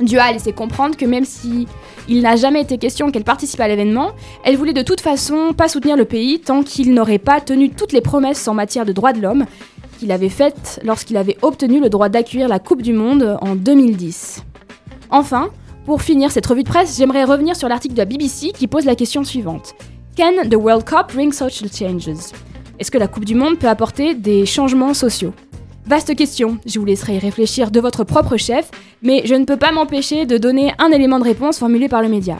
Dua 0.00 0.24
a 0.24 0.32
laissé 0.32 0.52
comprendre 0.52 0.96
que 0.96 1.06
même 1.06 1.24
si 1.24 1.66
il 2.08 2.22
n'a 2.22 2.36
jamais 2.36 2.62
été 2.62 2.78
question 2.78 3.10
qu'elle 3.10 3.24
participe 3.24 3.60
à 3.60 3.68
l'événement, 3.68 4.12
elle 4.44 4.56
voulait 4.56 4.72
de 4.72 4.82
toute 4.82 5.00
façon 5.00 5.54
pas 5.54 5.68
soutenir 5.68 5.96
le 5.96 6.04
pays 6.04 6.40
tant 6.40 6.62
qu'il 6.62 6.92
n'aurait 6.92 7.18
pas 7.18 7.40
tenu 7.40 7.70
toutes 7.70 7.92
les 7.92 8.00
promesses 8.00 8.46
en 8.48 8.54
matière 8.54 8.84
de 8.84 8.92
droits 8.92 9.12
de 9.12 9.20
l'homme 9.20 9.46
qu'il 9.98 10.12
avait 10.12 10.28
faites 10.28 10.80
lorsqu'il 10.84 11.16
avait 11.16 11.38
obtenu 11.42 11.80
le 11.80 11.88
droit 11.88 12.08
d'accueillir 12.08 12.48
la 12.48 12.58
Coupe 12.58 12.82
du 12.82 12.92
Monde 12.92 13.38
en 13.40 13.54
2010. 13.54 14.44
Enfin, 15.10 15.48
pour 15.86 16.02
finir 16.02 16.30
cette 16.30 16.46
revue 16.46 16.64
de 16.64 16.68
presse, 16.68 16.96
j'aimerais 16.98 17.24
revenir 17.24 17.56
sur 17.56 17.68
l'article 17.68 17.94
de 17.94 18.00
la 18.00 18.04
BBC 18.04 18.52
qui 18.52 18.66
pose 18.66 18.84
la 18.84 18.94
question 18.94 19.24
suivante. 19.24 19.74
Can 20.16 20.48
the 20.50 20.56
World 20.56 20.84
Cup 20.84 21.12
bring 21.14 21.32
social 21.32 21.70
changes? 21.72 22.08
Est-ce 22.78 22.90
que 22.90 22.98
la 22.98 23.08
Coupe 23.08 23.24
du 23.24 23.34
Monde 23.34 23.58
peut 23.58 23.68
apporter 23.68 24.14
des 24.14 24.44
changements 24.44 24.94
sociaux? 24.94 25.32
Vaste 25.86 26.16
question, 26.16 26.58
je 26.66 26.80
vous 26.80 26.84
laisserai 26.84 27.14
y 27.14 27.18
réfléchir 27.20 27.70
de 27.70 27.78
votre 27.78 28.02
propre 28.02 28.36
chef, 28.36 28.72
mais 29.02 29.22
je 29.24 29.36
ne 29.36 29.44
peux 29.44 29.56
pas 29.56 29.70
m'empêcher 29.70 30.26
de 30.26 30.36
donner 30.36 30.72
un 30.80 30.90
élément 30.90 31.20
de 31.20 31.24
réponse 31.24 31.60
formulé 31.60 31.88
par 31.88 32.02
le 32.02 32.08
média. 32.08 32.38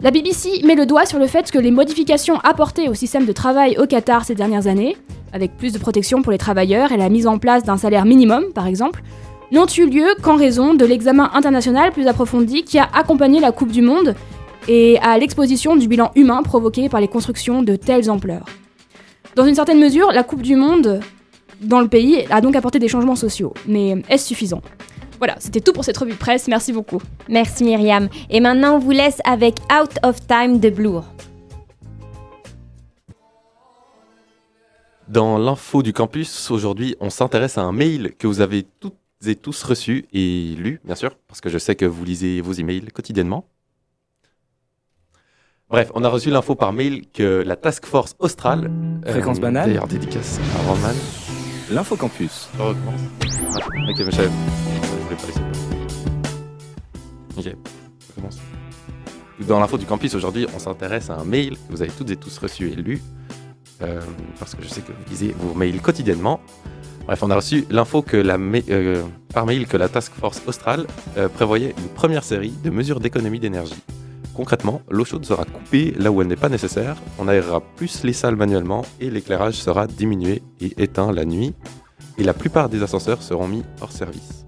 La 0.00 0.12
BBC 0.12 0.62
met 0.64 0.76
le 0.76 0.86
doigt 0.86 1.04
sur 1.04 1.18
le 1.18 1.26
fait 1.26 1.50
que 1.50 1.58
les 1.58 1.72
modifications 1.72 2.38
apportées 2.44 2.88
au 2.88 2.94
système 2.94 3.26
de 3.26 3.32
travail 3.32 3.76
au 3.76 3.86
Qatar 3.86 4.24
ces 4.24 4.36
dernières 4.36 4.68
années, 4.68 4.96
avec 5.32 5.56
plus 5.56 5.72
de 5.72 5.78
protection 5.78 6.22
pour 6.22 6.30
les 6.30 6.38
travailleurs 6.38 6.92
et 6.92 6.96
la 6.96 7.08
mise 7.08 7.26
en 7.26 7.38
place 7.38 7.64
d'un 7.64 7.76
salaire 7.76 8.04
minimum 8.04 8.44
par 8.54 8.68
exemple, 8.68 9.02
n'ont 9.50 9.66
eu 9.66 9.86
lieu 9.86 10.06
qu'en 10.22 10.36
raison 10.36 10.72
de 10.72 10.84
l'examen 10.84 11.28
international 11.34 11.90
plus 11.90 12.06
approfondi 12.06 12.62
qui 12.62 12.78
a 12.78 12.88
accompagné 12.94 13.40
la 13.40 13.50
Coupe 13.50 13.72
du 13.72 13.82
Monde 13.82 14.14
et 14.68 14.96
à 15.00 15.18
l'exposition 15.18 15.74
du 15.74 15.88
bilan 15.88 16.12
humain 16.14 16.44
provoqué 16.44 16.88
par 16.88 17.00
les 17.00 17.08
constructions 17.08 17.64
de 17.64 17.74
telles 17.74 18.08
ampleurs. 18.08 18.46
Dans 19.34 19.44
une 19.44 19.56
certaine 19.56 19.80
mesure, 19.80 20.12
la 20.12 20.22
Coupe 20.22 20.42
du 20.42 20.54
Monde 20.54 21.00
dans 21.60 21.80
le 21.80 21.88
pays 21.88 22.24
a 22.30 22.40
donc 22.40 22.56
apporté 22.56 22.78
des 22.78 22.88
changements 22.88 23.16
sociaux, 23.16 23.54
mais 23.66 24.02
est-ce 24.08 24.26
suffisant? 24.28 24.62
Voilà, 25.18 25.36
c'était 25.38 25.60
tout 25.60 25.72
pour 25.72 25.84
cette 25.84 25.98
revue 25.98 26.12
de 26.12 26.16
presse, 26.16 26.48
merci 26.48 26.72
beaucoup. 26.72 27.00
Merci 27.28 27.62
Myriam. 27.64 28.08
Et 28.30 28.40
maintenant, 28.40 28.76
on 28.76 28.78
vous 28.78 28.90
laisse 28.90 29.18
avec 29.24 29.56
Out 29.70 29.98
of 30.02 30.26
Time 30.26 30.60
de 30.60 30.70
Blur. 30.70 31.04
Dans 35.08 35.38
l'info 35.38 35.82
du 35.82 35.92
campus, 35.92 36.50
aujourd'hui, 36.50 36.96
on 37.00 37.10
s'intéresse 37.10 37.58
à 37.58 37.62
un 37.62 37.72
mail 37.72 38.14
que 38.16 38.26
vous 38.26 38.40
avez 38.40 38.64
toutes 38.78 38.94
et 39.26 39.34
tous 39.34 39.62
reçu 39.62 40.06
et 40.14 40.54
lu, 40.56 40.80
bien 40.84 40.94
sûr, 40.94 41.16
parce 41.28 41.40
que 41.42 41.50
je 41.50 41.58
sais 41.58 41.74
que 41.74 41.84
vous 41.84 42.04
lisez 42.04 42.40
vos 42.40 42.52
emails 42.52 42.86
quotidiennement. 42.86 43.44
Bref, 45.68 45.90
on 45.94 46.02
a 46.02 46.08
reçu 46.08 46.30
l'info 46.30 46.54
par 46.54 46.72
mail 46.72 47.06
que 47.12 47.42
la 47.44 47.56
Task 47.56 47.84
Force 47.86 48.16
Australe. 48.18 48.70
Fréquence 49.06 49.38
banale 49.38 49.68
D'ailleurs, 49.68 49.86
dédicace 49.86 50.40
à 50.56 50.68
Roman. 50.68 50.94
L'infocampus. 51.70 52.48
Recommence. 52.58 53.00
Ok, 53.88 53.98
mais 53.98 54.04
je 54.06 54.10
savais- 54.10 54.28
pas. 54.28 54.34
Ok, 57.36 57.44
je 57.44 58.08
recommence. 58.08 58.38
Dans 59.46 59.60
l'info 59.60 59.78
du 59.78 59.86
campus, 59.86 60.14
aujourd'hui, 60.14 60.46
on 60.54 60.58
s'intéresse 60.58 61.10
à 61.10 61.14
un 61.18 61.24
mail 61.24 61.52
que 61.56 61.70
vous 61.72 61.80
avez 61.82 61.90
toutes 61.90 62.10
et 62.10 62.16
tous 62.16 62.36
reçu 62.38 62.68
et 62.70 62.76
lu. 62.76 63.00
euh, 63.82 63.98
parce 64.38 64.54
que 64.54 64.62
je 64.62 64.68
sais 64.68 64.82
que 64.82 64.92
vous 64.92 64.98
lisez 65.08 65.34
vos 65.38 65.54
mails 65.54 65.80
quotidiennement. 65.80 66.40
Bref, 67.06 67.22
on 67.22 67.30
a 67.30 67.36
reçu 67.36 67.64
l'info 67.70 68.02
que 68.02 68.18
la 68.18 68.36
euh, 68.36 69.02
par 69.32 69.46
mail 69.46 69.66
que 69.66 69.78
la 69.78 69.88
Task 69.88 70.12
Force 70.20 70.42
Australe 70.46 70.86
euh, 71.16 71.30
prévoyait 71.30 71.74
une 71.78 71.88
première 71.88 72.22
série 72.22 72.52
de 72.62 72.68
mesures 72.68 73.00
d'économie 73.00 73.40
d'énergie. 73.40 73.72
Concrètement, 74.40 74.80
l'eau 74.88 75.04
chaude 75.04 75.26
sera 75.26 75.44
coupée 75.44 75.92
là 75.98 76.10
où 76.10 76.22
elle 76.22 76.28
n'est 76.28 76.34
pas 76.34 76.48
nécessaire, 76.48 76.96
on 77.18 77.28
aérera 77.28 77.60
plus 77.60 78.04
les 78.04 78.14
salles 78.14 78.36
manuellement 78.36 78.86
et 78.98 79.10
l'éclairage 79.10 79.56
sera 79.56 79.86
diminué 79.86 80.40
et 80.62 80.82
éteint 80.82 81.12
la 81.12 81.26
nuit, 81.26 81.52
et 82.16 82.24
la 82.24 82.32
plupart 82.32 82.70
des 82.70 82.82
ascenseurs 82.82 83.22
seront 83.22 83.46
mis 83.46 83.62
hors 83.82 83.92
service. 83.92 84.46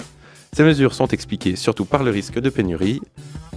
Ces 0.54 0.64
mesures 0.64 0.94
sont 0.94 1.08
expliquées 1.08 1.56
surtout 1.56 1.84
par 1.84 2.04
le 2.04 2.10
risque 2.10 2.40
de 2.40 2.48
pénurie, 2.48 3.02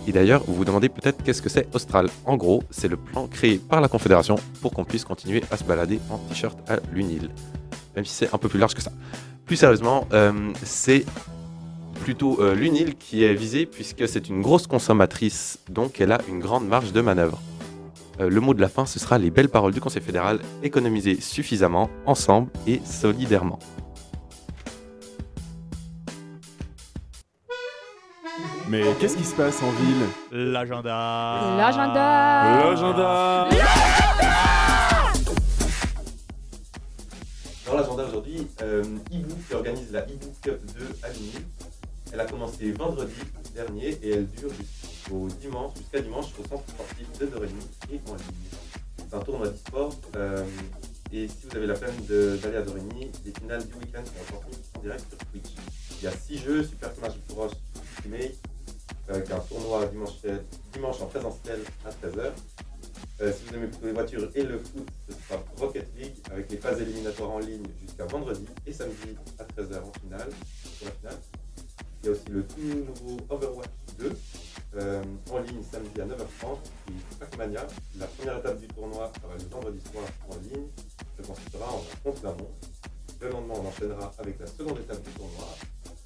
et 0.10 0.12
d'ailleurs, 0.12 0.44
vous 0.46 0.56
vous 0.56 0.66
demandez 0.66 0.90
peut-être 0.90 1.24
qu'est-ce 1.24 1.42
que 1.42 1.48
c'est 1.48 1.74
Austral. 1.74 2.10
En 2.26 2.36
gros, 2.36 2.64
c'est 2.70 2.90
le 2.90 2.98
plan 2.98 3.28
créé 3.28 3.58
par 3.58 3.80
la 3.80 3.88
Confédération 3.88 4.36
pour 4.62 4.74
qu'on 4.74 4.84
puisse 4.84 5.06
continuer 5.06 5.42
à 5.52 5.56
se 5.56 5.64
balader 5.64 6.02
en 6.10 6.18
t-shirt 6.18 6.60
à 6.70 6.80
l'UNIL, 6.92 7.30
même 7.96 8.04
si 8.04 8.14
c'est 8.14 8.34
un 8.34 8.38
peu 8.38 8.50
plus 8.50 8.60
large 8.60 8.74
que 8.74 8.82
ça. 8.82 8.92
Plus 9.46 9.56
sérieusement, 9.56 10.06
euh, 10.12 10.52
c'est 10.64 11.06
plutôt 12.06 12.40
euh, 12.40 12.54
l'UNIL 12.54 12.94
qui 12.94 13.24
est 13.24 13.34
visée 13.34 13.66
puisque 13.66 14.08
c'est 14.08 14.30
une 14.30 14.44
grosse 14.44 14.68
consommatrice, 14.68 15.58
donc 15.70 16.00
elle 16.00 16.12
a 16.12 16.20
une 16.30 16.38
grande 16.38 16.68
marge 16.68 16.94
de 16.94 17.02
manœuvre. 17.02 17.42
Euh, 18.20 18.30
le 18.30 18.42
mot 18.42 18.54
de 18.54 18.62
la 18.62 18.70
fin, 18.70 18.86
ce 18.86 19.00
sera 19.00 19.18
les 19.18 19.32
belles 19.32 19.50
paroles 19.50 19.74
du 19.74 19.82
Conseil 19.82 20.04
fédéral, 20.04 20.40
économiser 20.62 21.20
suffisamment, 21.20 21.90
ensemble 22.06 22.52
et 22.68 22.80
solidairement. 22.86 23.58
Mais 28.70 28.84
qu'est-ce 29.00 29.18
qui 29.18 29.24
se 29.24 29.36
passe 29.36 29.64
en 29.64 29.72
ville? 29.72 30.06
L'agenda. 30.32 31.56
L'agenda 31.58 32.60
L'agenda 32.60 33.50
Dans 37.66 37.78
l'agenda 37.78 38.06
aujourd'hui, 38.08 38.48
euh, 38.62 38.84
e-book 39.12 39.38
qui 39.48 39.56
organise 39.56 39.92
la 39.92 40.02
e-book 40.02 40.34
Cup 40.44 40.60
2 40.78 40.88
à 41.02 41.10
Lille. 41.10 41.42
Elle 42.16 42.22
a 42.22 42.26
commencé 42.28 42.72
vendredi 42.72 43.12
dernier 43.54 43.90
et 44.02 44.12
elle 44.12 44.28
dure 44.28 44.50
jusqu'au 44.54 45.28
dimanche, 45.42 45.74
jusqu'à 45.76 46.00
dimanche 46.00 46.28
au 46.40 46.48
centre 46.48 46.64
sportif 46.70 47.20
de 47.20 47.26
Doremi 47.26 47.68
et 47.92 48.00
en 48.10 48.16
ligne. 48.16 48.50
C'est 48.98 49.14
un 49.14 49.20
tournoi 49.20 49.50
d'e-sport 49.50 49.94
euh, 50.16 50.46
et 51.12 51.28
si 51.28 51.46
vous 51.46 51.58
avez 51.58 51.68
la 51.68 51.74
peine 51.74 51.94
d'aller 52.08 52.56
à 52.56 52.62
Doremi, 52.62 53.12
les 53.26 53.34
finales 53.34 53.68
du 53.68 53.74
week-end 53.74 54.02
sont 54.06 54.78
en 54.78 54.82
direct 54.82 55.04
sur 55.10 55.18
Twitch. 55.30 55.56
Il 56.00 56.06
y 56.06 56.08
a 56.08 56.12
6 56.12 56.38
jeux, 56.38 56.64
Super 56.64 56.96
Smash 56.96 57.18
Bros. 57.28 57.50
Ultimate, 57.98 58.36
avec 59.10 59.32
un 59.32 59.40
tournoi 59.40 59.86
dimanche, 59.88 60.14
dimanche 60.72 61.02
en 61.02 61.08
présentiel 61.08 61.60
à 61.84 61.90
13h. 61.90 62.32
Euh, 63.20 63.34
si 63.34 63.44
vous 63.44 63.56
aimez 63.56 63.68
plutôt 63.68 63.88
les 63.88 63.92
voitures 63.92 64.30
et 64.34 64.44
le 64.44 64.60
foot, 64.60 64.88
ce 65.10 65.16
sera 65.16 65.44
Rocket 65.58 65.90
League 65.98 66.16
avec 66.32 66.50
les 66.50 66.58
phases 66.60 66.80
éliminatoires 66.80 67.32
en 67.32 67.40
ligne 67.40 67.66
jusqu'à 67.82 68.06
vendredi 68.06 68.46
et 68.66 68.72
samedi 68.72 69.18
à 69.38 69.44
13h 69.44 69.82
en 69.82 69.92
finale. 70.00 70.30
Il 72.06 72.10
y 72.10 72.12
a 72.12 72.18
aussi 72.18 72.30
le 72.30 72.46
tout 72.46 72.60
nouveau 72.62 73.18
Overwatch 73.32 73.70
2 73.98 74.12
euh, 74.76 75.04
en 75.32 75.40
ligne 75.40 75.64
samedi 75.64 76.02
à 76.02 76.06
9h30 76.06 76.58
et 76.90 77.16
Pac-Mania. 77.20 77.66
La 77.98 78.06
première 78.06 78.38
étape 78.38 78.60
du 78.60 78.68
tournoi 78.68 79.12
sera 79.20 79.34
le 79.34 79.44
vendredi 79.50 79.80
soir 79.92 80.06
en 80.30 80.36
ligne. 80.36 80.68
Ça 81.18 81.24
consistera 81.24 81.66
en 81.66 81.80
un 81.80 82.04
contre 82.04 82.24
la 82.24 82.30
montre. 82.30 82.70
Le 83.20 83.30
lendemain, 83.30 83.56
on 83.58 83.68
enchaînera 83.68 84.14
avec 84.20 84.40
la 84.40 84.46
seconde 84.46 84.78
étape 84.82 85.02
du 85.02 85.10
tournoi 85.14 85.48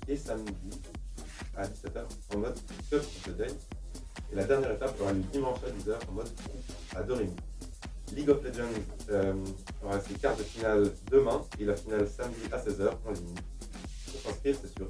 et 0.08 0.16
samedi 0.16 0.54
à 1.58 1.68
17h 1.68 2.04
en 2.34 2.38
mode 2.38 2.56
Cup 2.90 3.02
of 3.02 3.24
the 3.24 3.36
Day. 3.36 3.48
Et 4.32 4.36
la 4.36 4.46
dernière 4.46 4.72
étape 4.72 5.02
aura 5.02 5.12
lieu 5.12 5.24
dimanche 5.34 5.60
à 5.66 5.70
10h 5.70 5.98
en 6.08 6.12
mode 6.14 6.30
à 6.96 7.04
Doremi. 7.04 7.36
League 8.16 8.30
of 8.30 8.42
Legends 8.42 8.64
euh, 9.10 9.34
aura 9.84 10.00
ses 10.00 10.14
quarts 10.14 10.38
de 10.38 10.44
finale 10.44 10.94
demain 11.12 11.42
et 11.60 11.66
la 11.66 11.76
finale 11.76 12.08
samedi 12.08 12.40
à 12.54 12.58
16h 12.58 12.90
en 13.06 13.12
ligne. 13.12 13.36
Pour 14.14 14.22
s'inscrire, 14.22 14.56
c'est 14.62 14.74
sur. 14.78 14.88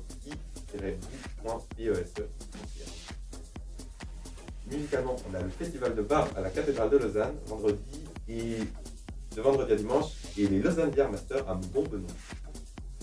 Musicalement, 4.70 5.16
on 5.30 5.34
a 5.34 5.42
le 5.42 5.50
festival 5.50 5.96
de 5.96 6.02
bar 6.02 6.28
à 6.36 6.42
la 6.42 6.50
cathédrale 6.52 6.90
de 6.92 6.98
Lausanne, 6.98 7.36
vendredi 7.48 8.04
et 8.28 8.60
de 9.36 9.42
vendredi 9.42 9.74
à 9.74 9.76
dimanche, 9.76 10.12
et 10.38 10.48
les 10.48 10.60
Lausanne 10.62 10.92
Beer 10.92 11.08
Masters 11.10 11.48
à 11.50 11.56
Montbenon. 11.56 12.06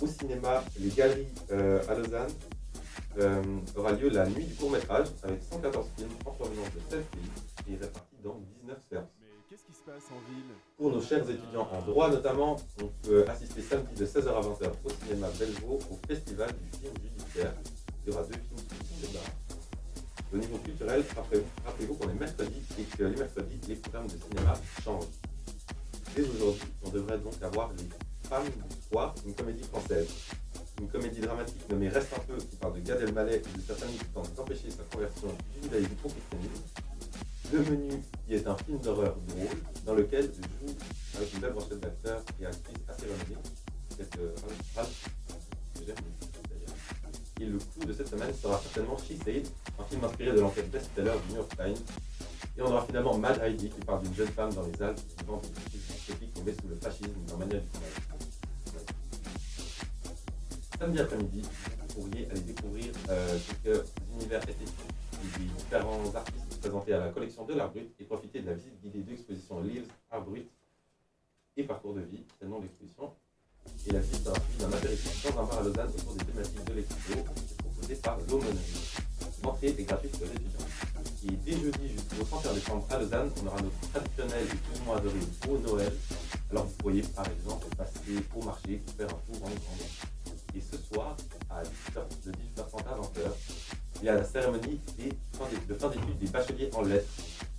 Au 0.01 0.07
cinéma, 0.07 0.63
les 0.79 0.91
galeries 0.91 1.27
euh, 1.51 1.83
à 1.89 1.95
Lausanne 1.95 2.31
euh, 3.19 3.43
aura 3.75 3.93
lieu 3.93 4.11
la 4.11 4.29
nuit 4.29 4.45
du 4.45 4.55
court 4.55 4.71
métrage 4.71 5.09
avec 5.23 5.43
114 5.51 5.89
films 5.97 6.11
en 6.25 6.31
provenance 6.31 6.69
de 6.75 6.81
16 6.91 7.05
pays 7.05 7.75
et 7.75 7.77
répartis 7.79 8.17
dans 8.23 8.41
19 8.63 8.79
séances. 8.89 9.26
Qui 9.57 9.73
se 9.73 10.11
Pour 10.77 10.91
nos 10.91 11.01
chers 11.01 11.31
étudiants 11.31 11.67
en 11.73 11.81
droit 11.81 12.11
notamment, 12.11 12.57
on 12.83 12.89
peut 13.03 13.25
assister 13.27 13.63
samedi 13.63 13.95
de 13.95 14.05
16h 14.05 14.29
à 14.29 14.41
20h 14.43 14.71
au 14.85 14.91
cinéma 14.91 15.29
Bellevaux 15.39 15.79
au 15.91 15.99
festival 16.07 16.51
du 16.51 16.79
film 16.79 16.93
judiciaire. 17.03 17.55
Il 18.05 18.13
y 18.13 18.15
aura 18.15 18.23
deux 18.25 18.35
films 18.35 18.69
le 19.01 19.07
débat. 19.07 19.25
Au 20.31 20.37
niveau 20.37 20.59
culturel, 20.59 21.03
rappelez-vous 21.65 21.95
qu'on 21.95 22.11
est 22.11 22.21
mercredi 22.21 22.63
et 22.79 22.83
que 22.83 23.05
les 23.05 23.17
mercredis, 23.17 23.59
les 23.67 23.77
programmes 23.77 24.09
de 24.09 24.19
cinéma 24.19 24.61
changent. 24.85 25.07
Dès 26.15 26.29
aujourd'hui, 26.29 26.69
on 26.85 26.91
devrait 26.91 27.19
donc 27.19 27.43
avoir 27.43 27.73
Les 27.73 28.29
Femmes 28.29 28.45
du 28.45 28.77
Soir, 28.91 29.15
une 29.25 29.35
comédie 29.35 29.63
française. 29.63 30.09
Une 30.79 30.89
comédie 30.89 31.21
dramatique 31.21 31.67
nommée 31.71 31.89
Reste 31.89 32.13
un 32.15 32.21
peu, 32.21 32.37
qui 32.37 32.57
parle 32.57 32.75
de 32.75 32.81
Gad 32.81 33.01
Elmaleh 33.01 33.37
et 33.37 33.39
de 33.39 33.47
qui 33.47 34.05
tente 34.13 34.35
d'empêcher 34.35 34.71
sa 34.71 34.83
conversion 34.95 35.29
du 35.29 35.63
judaïsme 35.63 35.95
au 36.05 36.09
christianisme. 36.09 36.86
Le 37.53 37.59
menu, 37.61 38.03
qui 38.27 38.35
est 38.35 38.47
un 38.47 38.57
film 38.59 38.79
d'horreur 38.81 39.17
drôle, 39.29 39.59
dans 39.85 39.95
lequel 39.95 40.31
je 40.35 40.43
joue 40.43 40.75
avec 41.17 41.33
une 41.35 41.41
brochette 41.41 41.81
d'acteurs 41.81 42.23
et 42.41 42.47
actrices 42.47 42.77
assez 42.89 43.05
renommées. 43.07 43.43
C'est 43.97 44.17
euh, 44.19 44.35
Ralph- 44.77 44.77
Ralph, 44.77 45.09
que 45.75 45.85
j'aime. 45.87 45.97
Et 47.41 47.45
le 47.45 47.59
coup 47.59 47.85
de 47.87 47.93
cette 47.93 48.09
semaine 48.09 48.33
sera 48.35 48.59
certainement 48.61 48.97
She 48.97 49.23
Said, 49.23 49.47
un 49.79 49.85
film 49.85 50.03
inspiré 50.05 50.33
de 50.33 50.41
l'enquête 50.41 50.71
best-seller 50.71 51.13
du 51.27 51.33
New 51.33 51.37
York 51.37 51.53
Times. 51.57 51.77
Et 52.57 52.63
on 52.63 52.67
aura 52.67 52.85
finalement 52.87 53.19
Mad 53.19 53.39
Heidi 53.43 53.69
qui 53.69 53.81
parle 53.81 54.03
d'une 54.03 54.15
jeune 54.15 54.29
femme 54.29 54.53
dans 54.55 54.63
les 54.63 54.83
Alpes 54.83 55.01
qui 55.17 55.25
vend 55.27 55.41
esthétiques 55.43 56.33
tombés 56.35 56.55
sous 56.55 56.69
le 56.69 56.77
fascisme 56.77 57.13
d'un 57.29 57.37
manière 57.37 57.61
du 57.61 57.69
travail. 57.69 57.91
Samedi 60.79 60.99
après-midi, 61.01 61.43
vous 61.43 61.95
pourriez 61.95 62.27
aller 62.31 62.41
découvrir 62.41 62.87
euh, 63.11 63.39
quelques 63.63 63.85
univers 64.15 64.41
esthétiques 64.41 64.75
des 65.39 65.45
différents 65.45 66.15
artistes 66.15 66.46
présentés 66.77 66.93
à 66.93 67.07
la 67.07 67.13
collection 67.13 67.45
de 67.45 67.55
l'art 67.55 67.71
brut 67.71 67.91
et 67.99 68.05
profiter 68.05 68.41
de 68.41 68.47
la 68.47 68.55
visite 68.55 68.81
guidée 68.83 69.01
de 69.01 69.11
l'exposition 69.11 69.61
Lives 69.61 69.89
Art 70.11 70.23
Brut 70.23 70.47
et 71.57 71.63
Parcours 71.63 71.95
de 71.95 72.03
vie, 72.03 72.23
c'est 72.39 72.45
le 72.45 72.51
nom 72.51 72.59
de 72.59 72.65
l'exposition. 72.65 73.13
Et 73.87 73.93
la 73.93 74.01
visite 74.01 74.23
d'un 74.25 74.73
apéritif 74.73 75.25
dans 75.25 75.41
un 75.41 75.45
bar 75.47 75.59
à 75.59 75.63
Lausanne 75.63 75.89
autour 75.89 76.15
des 76.15 76.25
thématiques 76.25 76.65
de 76.65 76.75
l'expo 76.75 76.97
qui 77.07 77.19
est 77.19 77.57
proposé 77.57 77.95
par 77.97 78.19
l'Aumônerie. 78.29 78.95
L'entrée 79.43 79.69
est 79.69 79.83
gratuite 79.85 80.13
pour 80.13 80.27
les 80.27 80.33
étudiants. 80.33 80.67
Et 81.25 81.37
dès 81.45 81.53
jeudi 81.53 81.89
jusqu'au 81.89 82.25
31 82.25 82.53
décembre 82.55 82.87
à 82.91 82.99
Lausanne, 82.99 83.31
on 83.43 83.47
aura 83.47 83.61
notre 83.63 83.91
traditionnel 83.91 84.47
et 84.47 84.81
ou 84.81 84.85
moins 84.85 84.97
adoré 84.99 85.19
beau 85.47 85.59
Noël. 85.59 85.93
Alors 86.51 86.67
vous 86.67 86.77
pourriez 86.77 87.03
par 87.03 87.27
exemple 87.27 87.67
passer 87.75 88.23
au 88.37 88.43
marché 88.45 88.77
pour 88.85 88.95
faire 88.95 89.09
un 89.09 89.33
tour 89.33 89.43
en 89.43 89.49
Irlande. 89.49 90.37
Et 90.55 90.61
ce 90.61 90.77
soir, 90.77 91.17
à 91.51 91.63
18h, 91.63 92.27
de 92.27 92.33
18h30 92.33 92.87
à 92.87 92.97
20h, 92.97 93.33
il 94.01 94.07
y 94.07 94.09
a 94.09 94.15
la 94.15 94.25
cérémonie 94.25 94.81
des 94.99 95.09
de 95.69 95.75
fin 95.75 95.89
d'études 95.89 96.19
des 96.19 96.29
bacheliers 96.29 96.71
en 96.75 96.83
lettres. 96.83 97.09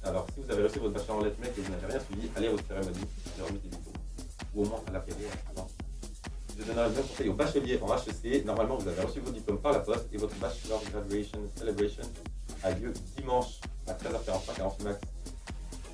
Alors 0.03 0.27
si 0.33 0.41
vous 0.41 0.51
avez 0.51 0.63
reçu 0.63 0.79
votre 0.79 0.93
bachelor 0.93 1.17
en 1.17 1.23
lettres 1.23 1.37
mais 1.41 1.49
que 1.49 1.61
vous 1.61 1.71
n'avez 1.71 1.85
rien 1.87 1.99
suivi, 1.99 2.29
allez 2.35 2.47
à 2.47 2.51
votre 2.51 2.67
cérémonie, 2.67 3.05
leur 3.37 3.51
mettez 3.51 3.67
des 3.69 3.75
diplômes. 3.75 3.93
Ou 4.55 4.61
au 4.63 4.65
moins 4.65 4.79
à 4.87 4.91
en 4.91 4.95
attendant. 4.95 5.67
Je 6.57 6.63
donnerai 6.63 6.89
le 6.89 6.95
même 6.95 7.03
conseil 7.03 7.29
aux 7.29 7.33
bacheliers 7.33 7.79
en 7.81 7.95
HEC. 7.95 8.45
Normalement, 8.45 8.77
vous 8.77 8.87
avez 8.87 9.01
reçu 9.01 9.19
vos 9.19 9.31
diplômes 9.31 9.59
par 9.59 9.73
la 9.73 9.79
poste 9.79 10.07
et 10.11 10.17
votre 10.17 10.35
Bachelor 10.37 10.81
Graduation 10.91 11.39
Celebration 11.55 12.03
a 12.63 12.71
lieu 12.71 12.91
dimanche 13.15 13.59
à 13.85 13.93
13h45 13.93 14.61
à 14.61 14.65
Amphimax. 14.65 14.99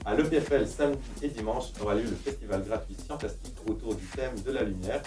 À 0.05 0.15
l'EPFL, 0.15 0.67
samedi 0.67 1.01
et 1.21 1.27
dimanche, 1.29 1.65
aura 1.81 1.95
lieu 1.95 2.03
le 2.03 2.15
festival 2.15 2.63
gratuit 2.63 2.95
Scientastique 2.95 3.55
autour 3.67 3.95
du 3.95 4.05
thème 4.05 4.39
de 4.41 4.51
la 4.51 4.63
lumière. 4.63 5.03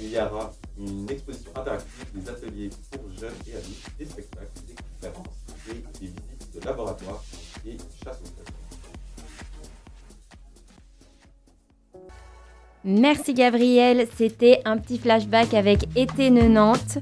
Il 0.00 0.10
y 0.10 0.18
aura 0.18 0.52
une 0.78 1.08
exposition 1.08 1.50
interactive, 1.54 2.06
des 2.14 2.28
ateliers 2.28 2.70
jeunes 3.22 3.32
et 3.46 3.56
adultes, 3.56 3.90
des 3.98 4.04
spectacles, 4.04 4.50
des 4.66 4.74
conférences 4.74 5.26
et 5.68 5.74
des 5.74 6.06
visites 6.06 6.54
de 6.54 6.66
laboratoire 6.66 7.22
et 7.64 7.76
chasse 8.02 8.18
aux 8.20 8.28
trésors. 8.28 8.62
Merci 12.84 13.32
Gabriel, 13.32 14.08
c'était 14.16 14.60
un 14.64 14.76
petit 14.76 14.98
flashback 14.98 15.54
avec 15.54 15.84
Été 15.96 16.32
90. 16.32 16.98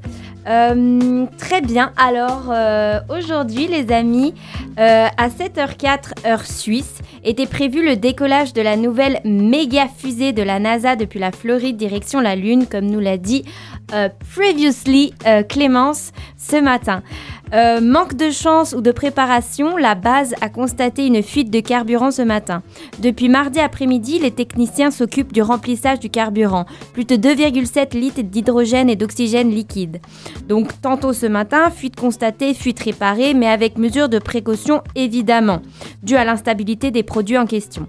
Euh, 0.47 1.27
très 1.39 1.62
bien, 1.62 1.93
alors 1.97 2.50
euh, 2.50 3.00
aujourd'hui 3.09 3.67
les 3.67 3.91
amis, 3.91 4.35
euh, 4.79 5.07
à 5.17 5.29
7h04 5.29 6.27
heure 6.27 6.45
suisse, 6.45 7.00
était 7.25 7.47
prévu 7.47 7.85
le 7.85 7.97
décollage 7.97 8.53
de 8.53 8.62
la 8.62 8.77
nouvelle 8.77 9.21
méga 9.25 9.87
fusée 9.89 10.33
de 10.33 10.43
la 10.43 10.59
NASA 10.59 10.97
depuis 10.97 11.19
la 11.19 11.33
Floride 11.33 11.77
direction 11.77 12.21
la 12.21 12.37
Lune, 12.37 12.67
comme 12.67 12.87
nous 12.87 13.00
l'a 13.00 13.17
dit 13.17 13.45
euh, 13.93 14.09
previously 14.35 15.15
euh, 15.27 15.43
Clémence 15.43 16.12
ce 16.37 16.57
matin. 16.57 17.03
Euh, 17.52 17.80
manque 17.80 18.14
de 18.14 18.30
chance 18.30 18.73
ou 18.73 18.80
de 18.80 18.92
préparation, 18.92 19.76
la 19.76 19.97
base 19.97 20.35
a 20.40 20.49
constaté 20.49 21.07
une 21.07 21.23
fuite 21.23 21.50
de 21.50 21.61
carburant 21.61 22.12
ce 22.12 22.23
matin. 22.23 22.62
Depuis 23.00 23.28
mardi 23.28 23.59
après-midi, 23.59 24.21
les 24.21 24.30
techniciens 24.30 24.92
s'occupent 24.92 25.33
du 25.33 25.42
remplissage 25.42 25.99
du 25.99 26.11
carburant, 26.11 26.66
plus 26.92 27.04
de 27.04 27.16
2,7 27.16 27.99
litres 27.99 28.23
d'hydrogène 28.23 28.88
et 28.88 28.97
d'oxygène 28.97 29.50
liquide. 29.50 30.00
Donc 30.49 30.80
tantôt 30.80 31.12
ce 31.12 31.26
matin, 31.26 31.71
fuite 31.71 31.97
constatée, 31.97 32.54
fuite 32.54 32.80
réparée, 32.80 33.35
mais 33.35 33.49
avec 33.49 33.78
mesure 33.78 34.09
de 34.09 34.21
précaution 34.21 34.83
évidemment, 34.95 35.61
due 36.02 36.16
à 36.16 36.25
l'instabilité 36.25 36.90
des 36.92 37.02
produits 37.02 37.38
en 37.38 37.47
question. 37.47 37.88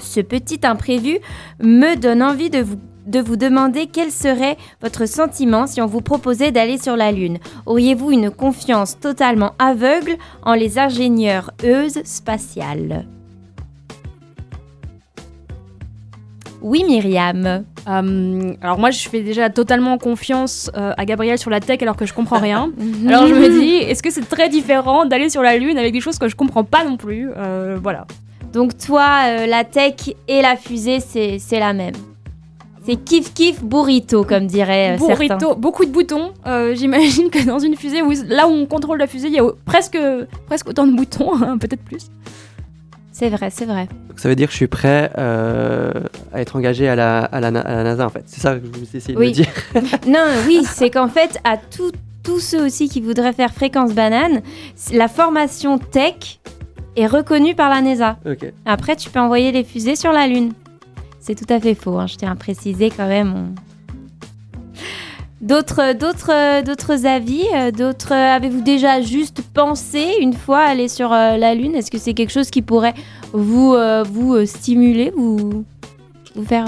Ce 0.00 0.20
petit 0.20 0.60
imprévu 0.62 1.18
me 1.60 1.96
donne 1.96 2.22
envie 2.22 2.50
de 2.50 2.60
vous, 2.60 2.78
de 3.08 3.20
vous 3.20 3.36
demander 3.36 3.86
quel 3.86 4.12
serait 4.12 4.56
votre 4.80 5.06
sentiment 5.06 5.66
si 5.66 5.80
on 5.80 5.86
vous 5.86 6.00
proposait 6.00 6.52
d'aller 6.52 6.78
sur 6.78 6.96
la 6.96 7.10
Lune. 7.10 7.38
Auriez-vous 7.66 8.12
une 8.12 8.30
confiance 8.30 9.00
totalement 9.00 9.54
aveugle 9.58 10.16
en 10.42 10.54
les 10.54 10.78
ingénieurs 10.78 11.50
euses 11.64 12.00
spatiales? 12.04 13.06
Oui 16.60 16.84
Myriam. 16.84 17.64
Euh, 17.88 18.52
alors 18.60 18.78
moi, 18.78 18.90
je 18.90 19.08
fais 19.08 19.22
déjà 19.22 19.48
totalement 19.48 19.96
confiance 19.96 20.70
euh, 20.76 20.92
à 20.96 21.04
Gabriel 21.04 21.38
sur 21.38 21.50
la 21.50 21.60
tech 21.60 21.80
alors 21.82 21.96
que 21.96 22.04
je 22.04 22.12
comprends 22.12 22.40
rien. 22.40 22.72
alors 23.08 23.26
je 23.26 23.34
me 23.34 23.60
dis, 23.60 23.76
est-ce 23.76 24.02
que 24.02 24.10
c'est 24.10 24.28
très 24.28 24.48
différent 24.48 25.06
d'aller 25.06 25.30
sur 25.30 25.42
la 25.42 25.56
Lune 25.56 25.78
avec 25.78 25.92
des 25.92 26.00
choses 26.00 26.18
que 26.18 26.28
je 26.28 26.36
comprends 26.36 26.64
pas 26.64 26.84
non 26.84 26.96
plus? 26.96 27.30
Euh, 27.36 27.78
Voilà. 27.82 28.06
Donc 28.52 28.76
toi, 28.78 29.08
euh, 29.26 29.46
la 29.46 29.64
tech 29.64 30.10
et 30.26 30.42
la 30.42 30.56
fusée, 30.56 31.00
c'est 31.00 31.38
c'est 31.38 31.60
la 31.60 31.72
même. 31.72 31.94
C'est 32.88 32.96
kiff 32.96 33.34
kiff 33.34 33.62
burrito, 33.62 34.24
comme 34.24 34.46
diraient 34.46 34.94
euh, 34.94 34.98
certains. 34.98 35.36
Burrito, 35.36 35.54
beaucoup 35.56 35.84
de 35.84 35.90
boutons. 35.90 36.32
Euh, 36.46 36.74
J'imagine 36.78 37.28
que 37.28 37.44
dans 37.44 37.58
une 37.58 37.76
fusée, 37.76 38.00
où, 38.00 38.10
là 38.28 38.48
où 38.48 38.50
on 38.50 38.64
contrôle 38.64 38.96
la 38.98 39.06
fusée, 39.06 39.26
il 39.28 39.34
y 39.34 39.38
a 39.40 39.44
presque, 39.66 39.98
presque 40.46 40.68
autant 40.68 40.86
de 40.86 40.96
boutons, 40.96 41.34
hein, 41.42 41.58
peut-être 41.58 41.82
plus. 41.82 42.06
C'est 43.12 43.28
vrai, 43.28 43.50
c'est 43.50 43.66
vrai. 43.66 43.88
Donc 44.08 44.18
ça 44.20 44.28
veut 44.30 44.36
dire 44.36 44.46
que 44.46 44.52
je 44.52 44.56
suis 44.56 44.68
prêt 44.68 45.10
euh, 45.18 45.92
à 46.32 46.40
être 46.40 46.56
engagé 46.56 46.88
à 46.88 46.96
la, 46.96 47.18
à 47.18 47.40
la, 47.40 47.50
Na- 47.50 47.60
à 47.60 47.74
la 47.74 47.84
NASA 47.84 48.06
en 48.06 48.10
fait. 48.10 48.22
C'est 48.26 48.40
ça 48.40 48.54
que 48.54 48.64
je 48.64 48.70
vous 48.80 48.86
essayez 48.96 49.14
de 49.14 49.18
Oui. 49.20 49.28
me 49.28 49.32
dire. 49.32 49.48
Non, 50.06 50.24
oui, 50.46 50.62
c'est 50.64 50.88
qu'en 50.88 51.08
fait, 51.08 51.38
à 51.44 51.58
tout- 51.58 51.92
tous 52.22 52.40
ceux 52.40 52.64
aussi 52.64 52.88
qui 52.88 53.02
voudraient 53.02 53.34
faire 53.34 53.52
fréquence 53.52 53.92
banane, 53.92 54.40
la 54.94 55.08
formation 55.08 55.76
tech 55.78 56.38
est 56.96 57.06
reconnue 57.06 57.54
par 57.54 57.68
la 57.68 57.82
NASA. 57.82 58.16
Ok. 58.24 58.50
Après, 58.64 58.96
tu 58.96 59.10
peux 59.10 59.20
envoyer 59.20 59.52
les 59.52 59.64
fusées 59.64 59.94
sur 59.96 60.12
la 60.12 60.26
Lune. 60.26 60.52
C'est 61.28 61.34
tout 61.34 61.52
à 61.52 61.60
fait 61.60 61.74
faux, 61.74 61.98
hein, 61.98 62.06
je 62.06 62.16
tiens 62.16 62.32
à 62.32 62.36
préciser 62.36 62.88
quand 62.88 63.06
même. 63.06 63.54
D'autres, 65.42 65.92
d'autres, 65.92 66.64
d'autres 66.64 67.04
avis 67.04 67.44
euh, 67.54 67.70
D'autres 67.70 68.12
Avez-vous 68.12 68.62
déjà 68.62 69.02
juste 69.02 69.42
pensé 69.52 70.14
une 70.22 70.32
fois 70.32 70.60
aller 70.60 70.88
sur 70.88 71.12
euh, 71.12 71.36
la 71.36 71.54
Lune? 71.54 71.74
Est-ce 71.74 71.90
que 71.90 71.98
c'est 71.98 72.14
quelque 72.14 72.32
chose 72.32 72.48
qui 72.48 72.62
pourrait 72.62 72.94
vous, 73.34 73.74
euh, 73.74 74.04
vous 74.04 74.46
stimuler, 74.46 75.12
vous, 75.14 75.66
faire... 76.46 76.64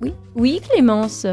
Oui? 0.00 0.14
Oui, 0.36 0.62
Clémence. 0.70 1.26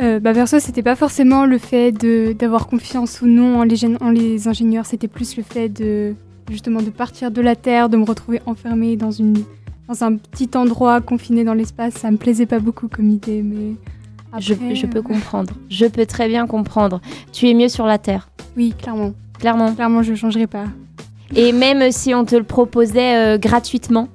Euh, 0.00 0.18
bah, 0.18 0.32
perso, 0.32 0.60
c'était 0.60 0.82
pas 0.82 0.96
forcément 0.96 1.44
le 1.44 1.58
fait 1.58 1.92
d'avoir 1.92 2.68
confiance 2.68 3.20
ou 3.20 3.26
non 3.26 3.60
en 3.60 3.64
les, 3.64 3.84
en 4.00 4.08
les 4.08 4.48
ingénieurs, 4.48 4.86
c'était 4.86 5.08
plus 5.08 5.36
le 5.36 5.42
fait 5.42 5.68
de 5.68 6.14
justement 6.50 6.80
de 6.80 6.88
partir 6.88 7.30
de 7.30 7.42
la 7.42 7.54
Terre, 7.54 7.90
de 7.90 7.98
me 7.98 8.04
retrouver 8.04 8.40
enfermée 8.46 8.96
dans, 8.96 9.10
une, 9.10 9.44
dans 9.92 10.04
un 10.04 10.16
petit 10.16 10.48
endroit 10.56 11.00
confiné 11.00 11.44
dans 11.44 11.54
l'espace. 11.54 11.94
Ça 11.94 12.10
me 12.10 12.16
plaisait 12.16 12.46
pas 12.46 12.58
beaucoup 12.60 12.88
comme 12.88 13.10
idée, 13.10 13.42
mais 13.42 13.74
je, 14.38 14.54
après, 14.54 14.74
je 14.74 14.86
peux 14.86 14.98
euh, 14.98 15.02
comprendre. 15.02 15.52
Je 15.68 15.86
peux 15.86 16.06
très 16.06 16.28
bien 16.28 16.46
comprendre. 16.46 17.00
Tu 17.32 17.48
es 17.48 17.54
mieux 17.54 17.68
sur 17.68 17.84
la 17.86 17.98
Terre, 17.98 18.30
Oui, 18.56 18.74
clairement. 18.80 19.12
clairement. 19.38 19.74
Clairement, 19.74 20.02
je 20.02 20.14
changerai 20.14 20.46
pas. 20.46 20.64
Et 21.34 21.52
même 21.52 21.90
si 21.92 22.14
on 22.14 22.24
te 22.24 22.36
le 22.36 22.44
proposait 22.44 23.16
euh, 23.16 23.38
gratuitement, 23.38 24.08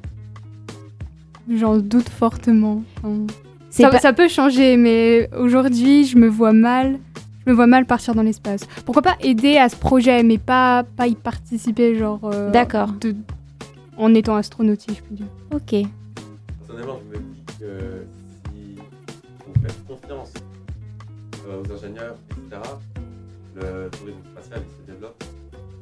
J'en 1.50 1.78
doute 1.78 2.10
fortement. 2.10 2.84
Enfin, 2.98 3.26
ça, 3.70 3.90
pas- 3.90 4.00
ça 4.00 4.12
peut 4.12 4.28
changer, 4.28 4.76
mais 4.76 5.30
aujourd'hui, 5.40 6.04
je 6.04 6.18
me 6.18 6.28
vois 6.28 6.52
mal. 6.52 7.00
Je 7.46 7.52
me 7.52 7.56
vois 7.56 7.68
mal 7.68 7.86
partir 7.86 8.14
dans 8.16 8.22
l'espace. 8.24 8.68
Pourquoi 8.86 9.02
pas 9.02 9.16
aider 9.22 9.56
à 9.56 9.70
ce 9.70 9.78
projet, 9.78 10.24
mais 10.24 10.38
pas, 10.40 10.84
pas 10.84 11.08
y 11.08 11.16
participer, 11.16 11.96
genre. 11.96 12.20
euh, 12.26 12.52
D'accord. 12.52 12.90
de- 13.00 13.16
En 13.98 14.14
étant 14.14 14.36
astronaute, 14.36 14.82
si 14.82 14.94
je 14.96 15.02
peux 15.02 15.16
dire. 15.16 15.26
Ok. 15.52 15.76
Personnellement, 16.60 17.00
je 17.12 17.18
me 17.18 17.24
dis 17.24 17.44
que 17.60 18.06
si 18.54 18.76
vous 19.46 19.62
faites 19.62 19.88
confiance 19.88 20.34
euh, 21.48 21.64
aux 21.64 21.72
ingénieurs, 21.74 22.16
etc., 22.32 22.62
le 23.56 23.90
tourisme 23.90 24.20
spatial 24.32 24.62
il 24.64 24.86
se 24.86 24.92
développe 24.92 25.24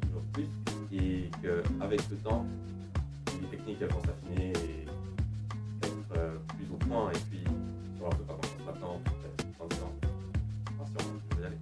toujours 0.02 0.22
plus 0.32 0.48
et 0.94 1.30
qu'avec 1.42 2.00
le 2.10 2.16
temps, 2.18 2.46
les 3.42 3.48
techniques 3.48 3.78
elles 3.82 3.90
vont 3.90 4.02
s'affiner 4.02 4.54
et 4.54 5.86
être 5.86 6.18
euh, 6.18 6.36
plus 6.56 6.66
au 6.74 6.78
point 6.88 7.12
et 7.12 7.20
puis 7.30 7.44
sur 7.98 8.08
un 8.08 8.10
peu 8.12 8.24
pas 8.24 8.34
confiance 8.36 8.66
maintenant, 8.66 9.02
peut-être 9.04 9.60
dans 9.60 9.68
10 9.68 9.76
ans. 9.82 9.94
Attention, 10.82 11.12
je 11.32 11.36
vais 11.36 11.44
y 11.44 11.46
aller. 11.48 11.58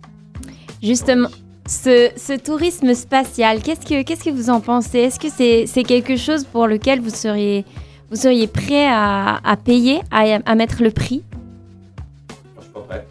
Justement, 0.84 1.30
ce, 1.68 2.10
ce 2.18 2.38
tourisme 2.38 2.94
spatial, 2.94 3.62
qu'est-ce 3.62 3.86
que, 3.86 4.04
qu'est-ce 4.04 4.24
que 4.24 4.30
vous 4.30 4.50
en 4.50 4.60
pensez? 4.62 5.00
Est-ce 5.00 5.20
que 5.20 5.30
c'est, 5.30 5.66
c'est 5.66 5.84
quelque 5.84 6.16
chose 6.18 6.44
pour 6.46 6.68
lequel 6.68 7.00
vous 7.00 7.10
seriez, 7.10 7.66
vous 8.10 8.18
seriez 8.18 8.48
prêt 8.48 8.86
à, 8.88 9.40
à 9.44 9.56
payer, 9.58 10.02
à, 10.12 10.40
à 10.46 10.56
mettre 10.56 10.84
le 10.84 10.92
prix? 10.92 11.24
Moi, 12.56 12.60
je 12.60 12.64
suis 12.64 12.74
pas 12.74 12.80
prêt. 12.82 13.08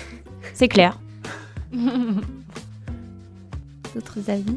C'est 0.54 0.68
clair. 0.68 0.98
D'autres 3.94 4.18
avis? 4.30 4.56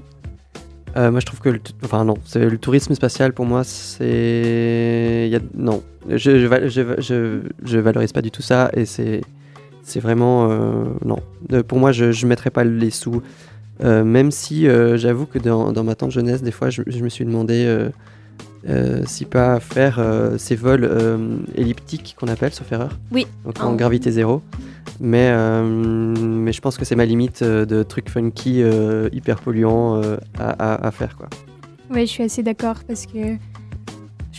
Euh, 0.97 1.11
moi 1.11 1.19
je 1.19 1.25
trouve 1.25 1.41
que 1.41 1.49
le, 1.49 1.59
enfin 1.83 2.05
non, 2.05 2.13
c'est 2.23 2.39
le 2.49 2.57
tourisme 2.57 2.95
spatial 2.95 3.33
pour 3.33 3.45
moi 3.45 3.65
c'est 3.65 5.23
il 5.27 5.29
y 5.29 5.35
a- 5.35 5.41
non, 5.53 5.83
je 6.07 6.39
je, 6.39 6.45
val- 6.47 6.69
je, 6.69 6.81
je, 6.99 7.41
je 7.65 7.77
valorise 7.79 8.13
pas 8.13 8.21
du 8.21 8.31
tout 8.31 8.41
ça 8.41 8.69
et 8.73 8.85
c'est 8.85 9.19
c'est 9.85 9.99
vraiment 10.01 10.49
euh, 10.51 10.83
non. 11.05 11.19
Euh, 11.53 11.63
pour 11.63 11.77
moi 11.79 11.91
je 11.93 12.11
je 12.11 12.25
mettrais 12.27 12.49
pas 12.51 12.63
les 12.65 12.89
sous 12.91 13.21
Euh, 13.83 14.05
même 14.05 14.31
si 14.31 14.67
j'avoue 14.95 15.25
que 15.25 15.37
dans, 15.37 15.73
dans 15.73 15.83
ma 15.83 15.95
tante 15.95 16.11
jeunesse 16.11 16.41
des 16.41 16.53
fois 16.57 16.69
je, 16.69 16.81
je 16.87 17.03
me 17.03 17.09
suis 17.09 17.25
demandé 17.25 17.57
euh, 18.69 19.01
si 19.05 19.25
pas 19.25 19.59
faire 19.59 19.97
euh, 19.99 20.37
ces 20.37 20.55
vols 20.55 20.85
euh, 20.89 21.17
elliptiques 21.55 22.15
qu'on 22.17 22.29
appelle 22.29 22.53
sauf 22.53 22.71
erreur. 22.71 22.97
Oui. 23.11 23.27
Donc 23.43 23.61
en 23.61 23.73
Oh. 23.73 23.75
gravité 23.75 24.11
zéro. 24.11 24.41
Mais, 25.01 25.29
mais 26.45 26.53
je 26.53 26.61
pense 26.61 26.77
que 26.77 26.85
c'est 26.85 26.95
ma 26.95 27.05
limite 27.05 27.43
de 27.43 27.83
trucs 27.83 28.09
funky, 28.09 28.63
hyper 29.11 29.37
polluants 29.41 30.01
à, 30.39 30.49
à- 30.73 30.87
à 30.87 30.91
faire. 30.91 31.17
Quoi. 31.17 31.27
Oui, 31.91 32.01
je 32.07 32.11
suis 32.15 32.23
assez 32.23 32.43
d'accord 32.43 32.77
parce 32.87 33.05
que 33.05 33.35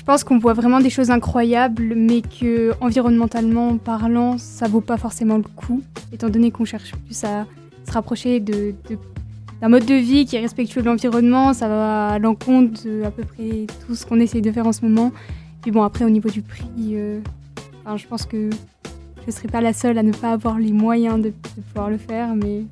pense 0.06 0.22
qu'on 0.22 0.38
voit 0.38 0.52
vraiment 0.52 0.78
des 0.78 0.88
choses 0.88 1.10
incroyables, 1.10 1.94
mais 1.96 2.22
que 2.22 2.72
environnementalement 2.80 3.76
parlant, 3.76 4.38
ça 4.38 4.68
vaut 4.68 4.80
pas 4.80 4.96
forcément 4.96 5.36
le 5.36 5.42
coup, 5.42 5.82
étant 6.12 6.28
donné 6.28 6.52
qu'on 6.52 6.64
cherche 6.64 6.92
plus 6.92 7.24
à 7.24 7.44
se 7.84 7.92
rapprocher 7.92 8.38
de, 8.38 8.72
de, 8.88 8.98
d'un 9.60 9.68
mode 9.68 9.84
de 9.84 9.94
vie 9.94 10.24
qui 10.24 10.36
est 10.36 10.40
respectueux 10.40 10.80
de 10.80 10.86
l'environnement. 10.86 11.52
Ça 11.52 11.66
va 11.68 12.08
à 12.10 12.18
l'encontre 12.20 12.84
de 12.84 13.02
à 13.02 13.10
peu 13.10 13.24
près 13.24 13.66
tout 13.84 13.96
ce 13.96 14.06
qu'on 14.06 14.20
essaye 14.20 14.42
de 14.42 14.52
faire 14.52 14.66
en 14.68 14.72
ce 14.72 14.82
moment. 14.82 15.10
Puis 15.62 15.72
bon, 15.72 15.82
après, 15.82 16.04
au 16.04 16.10
niveau 16.10 16.28
du 16.28 16.42
prix, 16.42 16.68
euh, 16.92 17.18
je 17.96 18.06
pense 18.06 18.26
que 18.26 18.48
je 19.22 19.26
ne 19.26 19.32
serai 19.32 19.48
pas 19.48 19.60
la 19.60 19.72
seule 19.72 19.98
à 19.98 20.04
ne 20.04 20.12
pas 20.12 20.30
avoir 20.30 20.60
les 20.60 20.72
moyens 20.72 21.16
de, 21.16 21.30
de 21.30 21.62
pouvoir 21.72 21.90
le 21.90 21.98
faire, 21.98 22.36
mais 22.36 22.62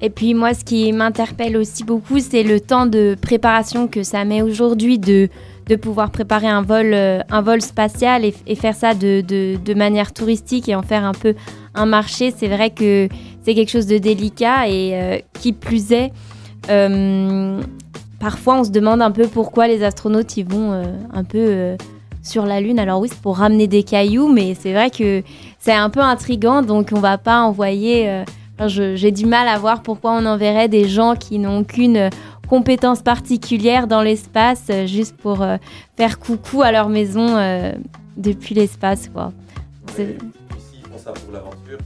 Et 0.00 0.08
puis 0.08 0.32
moi, 0.32 0.54
ce 0.54 0.64
qui 0.64 0.90
m'interpelle 0.90 1.56
aussi 1.58 1.84
beaucoup, 1.84 2.18
c'est 2.18 2.42
le 2.42 2.60
temps 2.60 2.86
de 2.86 3.14
préparation 3.20 3.88
que 3.88 4.02
ça 4.02 4.24
met 4.24 4.40
aujourd'hui 4.40 4.98
de, 4.98 5.28
de 5.66 5.76
pouvoir 5.76 6.10
préparer 6.10 6.48
un 6.48 6.62
vol, 6.62 6.92
euh, 6.92 7.20
un 7.30 7.40
vol 7.40 7.62
spatial 7.62 8.24
et, 8.24 8.54
faire 8.54 8.74
ça 8.74 8.94
de, 8.94 9.20
de- 9.20 9.74
manière 9.74 10.12
touristique 10.12 10.68
et 10.68 10.74
en 10.74 10.82
faire 10.82 11.04
un 11.04 11.12
peu 11.12 11.34
un 11.74 11.86
marché. 11.86 12.32
C'est 12.36 12.48
vrai 12.48 12.70
que 12.70 13.08
c'est 13.42 13.54
quelque 13.54 13.70
chose 13.70 13.86
de 13.86 13.98
délicat 13.98 14.68
et 14.68 14.90
euh, 14.94 15.18
qui 15.40 15.52
plus 15.52 15.92
est, 15.92 16.12
euh, 16.70 17.60
parfois 18.20 18.60
on 18.60 18.64
se 18.64 18.70
demande 18.70 19.02
un 19.02 19.10
peu 19.10 19.26
pourquoi 19.26 19.66
les 19.66 19.82
astronautes 19.82 20.36
ils 20.36 20.46
vont 20.46 20.82
un 21.12 21.24
peu 21.24 21.76
sur 22.22 22.46
la 22.46 22.60
Lune. 22.60 22.78
Alors 22.78 23.00
oui, 23.00 23.08
c'est 23.08 23.20
pour 23.20 23.38
ramener 23.38 23.66
des 23.66 23.82
cailloux, 23.82 24.28
mais 24.28 24.54
c'est 24.54 24.72
vrai 24.72 24.90
que 24.90 25.22
c'est 25.58 25.72
un 25.72 25.90
peu 25.90 26.00
intrigant, 26.00 26.62
donc 26.62 26.90
on 26.92 27.00
va 27.00 27.18
pas 27.18 27.40
envoyer... 27.40 28.24
J'ai 28.68 29.10
du 29.10 29.26
mal 29.26 29.48
à 29.48 29.58
voir 29.58 29.82
pourquoi 29.82 30.12
on 30.12 30.24
enverrait 30.24 30.68
des 30.68 30.88
gens 30.88 31.16
qui 31.16 31.40
n'ont 31.40 31.60
aucune 31.60 32.10
euh, 32.52 32.56
compétence 32.56 33.02
particulière 33.02 33.86
dans 33.86 34.02
l'espace 34.02 34.66
euh, 34.70 34.86
juste 34.86 35.16
pour 35.16 35.42
euh, 35.42 35.56
faire 35.96 36.18
coucou 36.18 36.62
à 36.62 36.70
leur 36.72 36.88
maison 36.88 37.36
euh, 37.36 37.72
depuis 38.16 38.54
l'espace. 38.54 39.08
quoi. 39.08 39.32
Et 39.98 40.02
Ici, 40.02 40.82
font 40.90 40.98
ça 40.98 41.12
pour 41.12 41.32
l'aventure. 41.32 41.78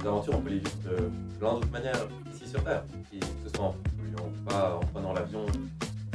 Les 0.00 0.06
aventures, 0.06 0.34
on 0.36 0.40
peut 0.40 0.50
les 0.50 0.58
vivre 0.58 0.70
de 0.84 1.10
plein 1.38 1.54
d'autres 1.54 1.70
manières 1.72 2.06
ici 2.34 2.48
sur 2.48 2.62
Terre. 2.62 2.84
Et 3.12 3.18
que 3.18 3.26
ce 3.48 3.56
soit 3.56 3.66
en 3.66 3.74
polluant 3.98 4.30
pas, 4.48 4.78
en 4.80 4.86
prenant 4.86 5.12
l'avion, 5.12 5.46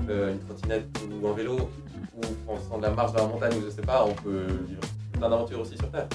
euh, 0.09 0.33
une 0.33 0.39
trottinette 0.39 0.87
ou 1.21 1.27
un 1.27 1.33
vélo, 1.33 1.57
ou 2.17 2.51
en 2.51 2.55
faisant 2.55 2.77
de 2.77 2.83
la 2.83 2.91
marche 2.91 3.13
dans 3.13 3.27
la 3.27 3.33
montagne, 3.33 3.53
ou 3.57 3.65
je 3.65 3.69
sais 3.69 3.81
pas, 3.81 4.05
on 4.05 4.13
peut 4.13 4.47
vivre 4.67 4.81
plein 5.13 5.29
d'aventures 5.29 5.61
aussi 5.61 5.77
sur 5.77 5.89
Terre. 5.91 6.07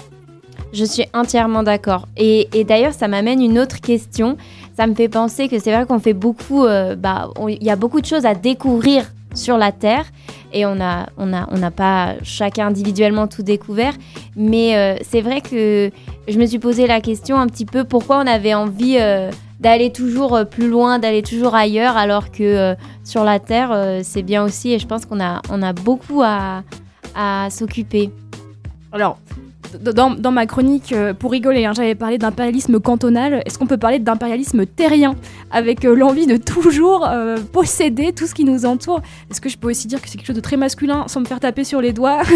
Je 0.72 0.84
suis 0.84 1.04
entièrement 1.12 1.62
d'accord. 1.62 2.08
Et, 2.16 2.48
d'ailleurs, 2.66 2.94
ça 2.94 3.06
m'amène 3.06 3.42
une 3.42 3.58
autre 3.58 3.80
question. 3.80 4.36
Ça 4.76 4.86
me 4.86 4.94
fait 4.94 5.08
penser 5.08 5.48
que 5.48 5.58
c'est 5.58 5.72
vrai 5.72 5.84
qu'on 5.84 5.98
fait 5.98 6.14
beaucoup. 6.14 6.64
euh, 6.64 6.96
bah, 6.96 7.30
il 7.48 7.62
y 7.62 7.70
a 7.70 7.76
beaucoup 7.76 8.00
de 8.00 8.06
choses 8.06 8.24
à 8.24 8.34
découvrir 8.34 9.04
sur 9.34 9.58
la 9.58 9.70
Terre. 9.70 10.06
Et 10.54 10.64
on 10.64 10.74
n'a 10.74 11.70
pas 11.74 12.14
chacun 12.22 12.68
individuellement 12.68 13.26
tout 13.26 13.42
découvert. 13.42 13.92
Mais 14.34 14.76
euh, 14.76 14.96
c'est 15.02 15.20
vrai 15.20 15.42
que 15.42 15.90
je 16.26 16.38
me 16.38 16.46
suis 16.46 16.58
posé 16.58 16.86
la 16.86 17.00
question 17.00 17.36
un 17.38 17.46
petit 17.46 17.66
peu 17.66 17.84
pourquoi 17.84 18.18
on 18.18 18.26
avait 18.26 18.54
envie 18.54 18.96
euh, 18.98 19.30
d'aller 19.60 19.92
toujours 19.92 20.40
plus 20.50 20.68
loin, 20.68 20.98
d'aller 20.98 21.22
toujours 21.22 21.54
ailleurs, 21.54 21.96
alors 21.96 22.30
que 22.30 22.74
sur 23.04 23.24
la 23.24 23.38
Terre, 23.40 24.00
c'est 24.02 24.22
bien 24.22 24.42
aussi. 24.42 24.72
Et 24.72 24.78
je 24.78 24.86
pense 24.86 25.04
qu'on 25.04 25.20
a, 25.20 25.72
beaucoup 25.74 26.22
à, 26.22 26.62
à 27.14 27.48
s'occuper. 27.50 28.10
Alors, 28.90 29.18
dans, 29.80 30.10
dans 30.10 30.30
ma 30.30 30.46
chronique, 30.46 30.92
euh, 30.92 31.14
pour 31.14 31.32
rigoler, 31.32 31.64
hein, 31.64 31.72
j'avais 31.74 31.94
parlé 31.94 32.18
d'impérialisme 32.18 32.80
cantonal. 32.80 33.42
Est-ce 33.46 33.58
qu'on 33.58 33.66
peut 33.66 33.76
parler 33.76 33.98
d'impérialisme 33.98 34.66
terrien 34.66 35.14
avec 35.50 35.84
euh, 35.84 35.94
l'envie 35.94 36.26
de 36.26 36.36
toujours 36.36 37.06
euh, 37.06 37.36
posséder 37.52 38.12
tout 38.12 38.26
ce 38.26 38.34
qui 38.34 38.44
nous 38.44 38.64
entoure? 38.66 39.00
Est-ce 39.30 39.40
que 39.40 39.48
je 39.48 39.58
peux 39.58 39.68
aussi 39.70 39.86
dire 39.88 40.00
que 40.00 40.08
c'est 40.08 40.18
quelque 40.18 40.26
chose 40.26 40.36
de 40.36 40.40
très 40.40 40.56
masculin 40.56 41.04
sans 41.08 41.20
me 41.20 41.24
faire 41.24 41.40
taper 41.40 41.64
sur 41.64 41.80
les 41.80 41.92
doigts? 41.92 42.22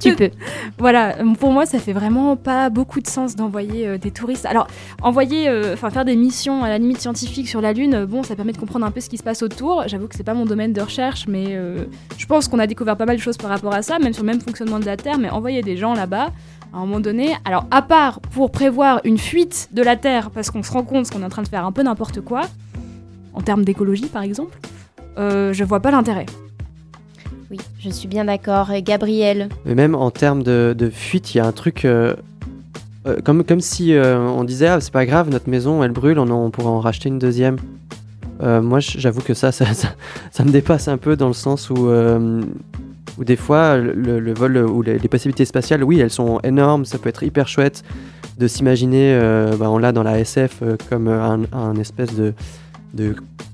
Tu 0.00 0.14
peux. 0.14 0.30
Voilà, 0.78 1.16
pour 1.40 1.50
moi, 1.50 1.66
ça 1.66 1.78
fait 1.78 1.92
vraiment 1.92 2.36
pas 2.36 2.70
beaucoup 2.70 3.00
de 3.00 3.08
sens 3.08 3.34
d'envoyer 3.34 3.98
des 3.98 4.10
touristes. 4.12 4.46
Alors, 4.46 4.68
envoyer, 5.02 5.50
enfin 5.72 5.90
faire 5.90 6.04
des 6.04 6.14
missions 6.14 6.62
à 6.62 6.68
la 6.68 6.78
limite 6.78 7.00
scientifique 7.00 7.48
sur 7.48 7.60
la 7.60 7.72
Lune, 7.72 8.04
bon, 8.04 8.22
ça 8.22 8.36
permet 8.36 8.52
de 8.52 8.58
comprendre 8.58 8.86
un 8.86 8.92
peu 8.92 9.00
ce 9.00 9.08
qui 9.08 9.16
se 9.16 9.24
passe 9.24 9.42
autour. 9.42 9.82
J'avoue 9.86 10.06
que 10.06 10.14
c'est 10.14 10.22
pas 10.22 10.34
mon 10.34 10.46
domaine 10.46 10.72
de 10.72 10.80
recherche, 10.80 11.26
mais 11.26 11.58
je 12.16 12.26
pense 12.26 12.46
qu'on 12.46 12.60
a 12.60 12.66
découvert 12.68 12.96
pas 12.96 13.06
mal 13.06 13.16
de 13.16 13.22
choses 13.22 13.38
par 13.38 13.50
rapport 13.50 13.74
à 13.74 13.82
ça, 13.82 13.98
même 13.98 14.12
sur 14.12 14.22
le 14.22 14.28
même 14.30 14.40
fonctionnement 14.40 14.78
de 14.78 14.86
la 14.86 14.96
Terre. 14.96 15.18
Mais 15.18 15.30
envoyer 15.30 15.62
des 15.62 15.76
gens 15.76 15.94
là-bas, 15.94 16.27
à 16.72 16.76
un 16.76 16.80
moment 16.80 17.00
donné, 17.00 17.34
alors 17.44 17.64
à 17.70 17.82
part 17.82 18.20
pour 18.20 18.50
prévoir 18.50 19.00
une 19.04 19.18
fuite 19.18 19.68
de 19.72 19.82
la 19.82 19.96
Terre, 19.96 20.30
parce 20.30 20.50
qu'on 20.50 20.62
se 20.62 20.70
rend 20.72 20.82
compte 20.82 21.10
qu'on 21.10 21.22
est 21.22 21.24
en 21.24 21.28
train 21.30 21.42
de 21.42 21.48
faire 21.48 21.64
un 21.64 21.72
peu 21.72 21.82
n'importe 21.82 22.20
quoi, 22.20 22.42
en 23.34 23.40
termes 23.40 23.64
d'écologie 23.64 24.06
par 24.06 24.22
exemple, 24.22 24.58
euh, 25.18 25.52
je 25.52 25.64
vois 25.64 25.80
pas 25.80 25.90
l'intérêt. 25.90 26.26
Oui, 27.50 27.56
je 27.80 27.88
suis 27.88 28.08
bien 28.08 28.26
d'accord. 28.26 28.70
Et 28.72 28.82
Gabriel, 28.82 29.48
Mais 29.64 29.74
même 29.74 29.94
en 29.94 30.10
termes 30.10 30.42
de, 30.42 30.74
de 30.76 30.90
fuite, 30.90 31.34
il 31.34 31.38
y 31.38 31.40
a 31.40 31.46
un 31.46 31.52
truc. 31.52 31.84
euh, 31.86 32.14
euh, 33.06 33.16
comme, 33.24 33.42
comme 33.44 33.60
si 33.60 33.94
euh, 33.94 34.18
on 34.20 34.44
disait 34.44 34.66
Ah, 34.66 34.80
c'est 34.82 34.92
pas 34.92 35.06
grave, 35.06 35.30
notre 35.30 35.48
maison 35.48 35.82
elle 35.82 35.92
brûle, 35.92 36.18
on, 36.18 36.28
en- 36.30 36.44
on 36.44 36.50
pourra 36.50 36.68
en 36.70 36.80
racheter 36.80 37.08
une 37.08 37.18
deuxième. 37.18 37.56
Euh, 38.42 38.60
moi, 38.60 38.80
j'avoue 38.80 39.22
que 39.22 39.32
ça 39.34 39.50
ça, 39.50 39.72
ça 39.72 39.88
ça 40.30 40.44
me 40.44 40.50
dépasse 40.50 40.88
un 40.88 40.98
peu 40.98 41.16
dans 41.16 41.28
le 41.28 41.32
sens 41.32 41.70
où, 41.70 41.88
où 43.18 43.24
des 43.24 43.36
fois, 43.36 43.76
le, 43.76 44.32
vol 44.32 44.56
ou 44.58 44.82
les, 44.82 44.98
possibilités 45.08 45.44
spatiales, 45.44 45.82
oui, 45.82 45.98
elles 45.98 46.10
sont 46.10 46.38
énormes, 46.44 46.84
ça 46.84 46.98
peut 46.98 47.08
être 47.08 47.22
hyper 47.22 47.48
chouette 47.48 47.82
de 48.38 48.46
s'imaginer, 48.46 49.14
euh, 49.14 49.56
bah, 49.56 49.68
on 49.70 49.78
l'a 49.78 49.90
dans 49.90 50.04
la 50.04 50.20
SF, 50.20 50.60
euh, 50.62 50.76
comme 50.88 51.08
un, 51.08 51.74
espèce 51.74 52.14
de, 52.14 52.34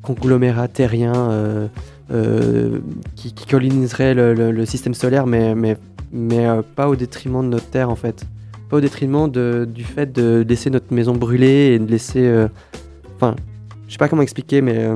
conglomérat 0.02 0.68
terrien 0.68 1.14
euh, 1.14 1.66
euh, 2.12 2.78
qui, 3.16 3.32
coloniserait 3.32 4.12
le, 4.14 4.34
le- 4.34 4.66
système 4.66 4.92
solaire, 4.92 5.26
mais, 5.26 5.54
mais, 5.54 5.78
mais 6.12 6.46
pas 6.76 6.88
au 6.88 6.96
détriment 6.96 7.42
de 7.42 7.48
notre 7.48 7.66
Terre 7.70 7.88
en 7.88 7.96
fait. 7.96 8.24
Pas 8.68 8.76
au 8.76 8.80
détriment 8.80 9.30
de- 9.30 9.66
du 9.72 9.84
fait 9.84 10.12
de 10.12 10.44
laisser 10.46 10.68
notre 10.68 10.92
maison 10.92 11.14
brûler 11.14 11.72
et 11.74 11.78
de 11.78 11.90
laisser. 11.90 12.46
Enfin, 13.16 13.34
je 13.88 13.92
sais 13.92 13.98
pas 13.98 14.08
comment 14.08 14.22
expliquer, 14.22 14.60
mais. 14.60 14.86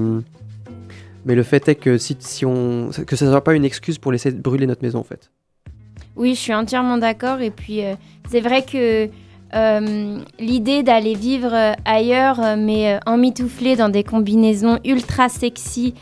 Mais 1.28 1.34
le 1.34 1.42
fait 1.42 1.68
est 1.68 1.74
que 1.74 1.98
si, 1.98 2.16
on 2.46 2.88
que 3.06 3.14
ça 3.14 3.26
ne 3.26 3.30
soit 3.30 3.44
pas 3.44 3.54
une 3.54 3.64
excuse 3.66 3.98
pour 3.98 4.10
laisser 4.10 4.32
brûler 4.32 4.66
notre 4.66 4.82
maison 4.82 4.98
en 4.98 5.04
fait. 5.04 5.30
oui, 6.16 6.34
je 6.34 6.40
suis 6.40 6.54
entièrement 6.54 6.96
d'accord. 6.98 7.40
Et 7.40 7.50
puis, 7.50 7.84
euh, 7.84 7.94
c'est 8.28 8.40
vrai 8.40 8.62
que 8.62 9.08
euh, 9.54 10.18
l'idée 10.40 10.82
d'aller 10.82 11.14
vivre 11.14 11.52
euh, 11.52 11.72
ailleurs, 11.84 12.40
mais 12.56 12.94
euh, 12.94 12.98
emmitouflé 13.06 13.76
dans 13.76 13.90
des 13.90 14.04
combinaisons 14.04 14.78
ultra 14.84 15.28
sexy, 15.28 15.94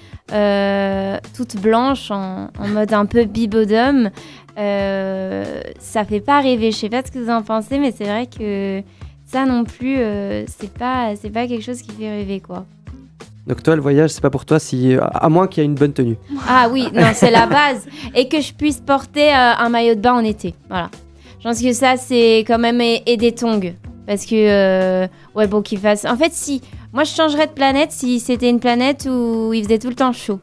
toutes 1.36 1.56
blanches, 1.60 2.10
en, 2.10 2.48
en 2.58 2.68
mode 2.68 2.92
un 2.92 3.06
peu 3.06 3.24
bibodum, 3.24 4.10
euh, 4.58 5.60
ça 5.80 6.04
fait 6.04 6.20
pas 6.20 6.40
rêver. 6.40 6.70
Je 6.70 6.76
sais 6.76 6.88
pas 6.88 7.02
ce 7.04 7.10
que 7.10 7.18
vous 7.18 7.30
en 7.30 7.42
pensez, 7.42 7.78
mais 7.78 7.92
c'est 7.92 8.04
vrai 8.04 8.26
que 8.26 8.82
ça 9.24 9.44
non 9.44 9.64
plus, 9.64 9.96
c'est 10.46 10.72
pas, 10.72 11.14
c'est 11.20 11.30
pas 11.30 11.48
quelque 11.48 11.64
chose 11.64 11.82
qui 11.82 11.90
fait 11.90 12.10
rêver, 12.10 12.40
quoi. 12.40 12.64
Donc 13.46 13.62
toi, 13.62 13.76
le 13.76 13.82
voyage, 13.82 14.10
c'est 14.10 14.20
pas 14.20 14.30
pour 14.30 14.44
toi 14.44 14.58
si 14.58 14.96
à 15.00 15.28
moins 15.28 15.46
qu'il 15.46 15.62
y 15.62 15.64
ait 15.64 15.68
une 15.68 15.74
bonne 15.76 15.92
tenue. 15.92 16.16
Ah 16.48 16.68
oui, 16.70 16.88
non, 16.92 17.06
c'est 17.14 17.30
la 17.30 17.46
base. 17.46 17.86
Et 18.14 18.28
que 18.28 18.40
je 18.40 18.52
puisse 18.52 18.80
porter 18.80 19.28
euh, 19.32 19.52
un 19.58 19.68
maillot 19.68 19.94
de 19.94 20.00
bain 20.00 20.14
en 20.14 20.24
été. 20.24 20.54
Voilà. 20.68 20.90
Je 21.38 21.44
pense 21.48 21.62
que 21.62 21.72
ça, 21.72 21.96
c'est 21.96 22.38
quand 22.46 22.58
même. 22.58 22.80
Et, 22.80 23.02
et 23.06 23.16
des 23.16 23.32
tongs. 23.32 23.72
Parce 24.06 24.26
que. 24.26 24.34
euh, 24.34 25.06
ouais, 25.36 25.46
bon, 25.46 25.62
qu'il 25.62 25.78
fasse. 25.78 26.04
En 26.04 26.16
fait, 26.16 26.32
si. 26.32 26.60
Moi, 26.92 27.04
je 27.04 27.10
changerais 27.14 27.46
de 27.46 27.52
planète 27.52 27.92
si 27.92 28.18
c'était 28.20 28.48
une 28.50 28.58
planète 28.60 29.06
où 29.10 29.52
il 29.52 29.62
faisait 29.62 29.78
tout 29.78 29.88
le 29.90 29.94
temps 29.94 30.12
chaud. 30.12 30.40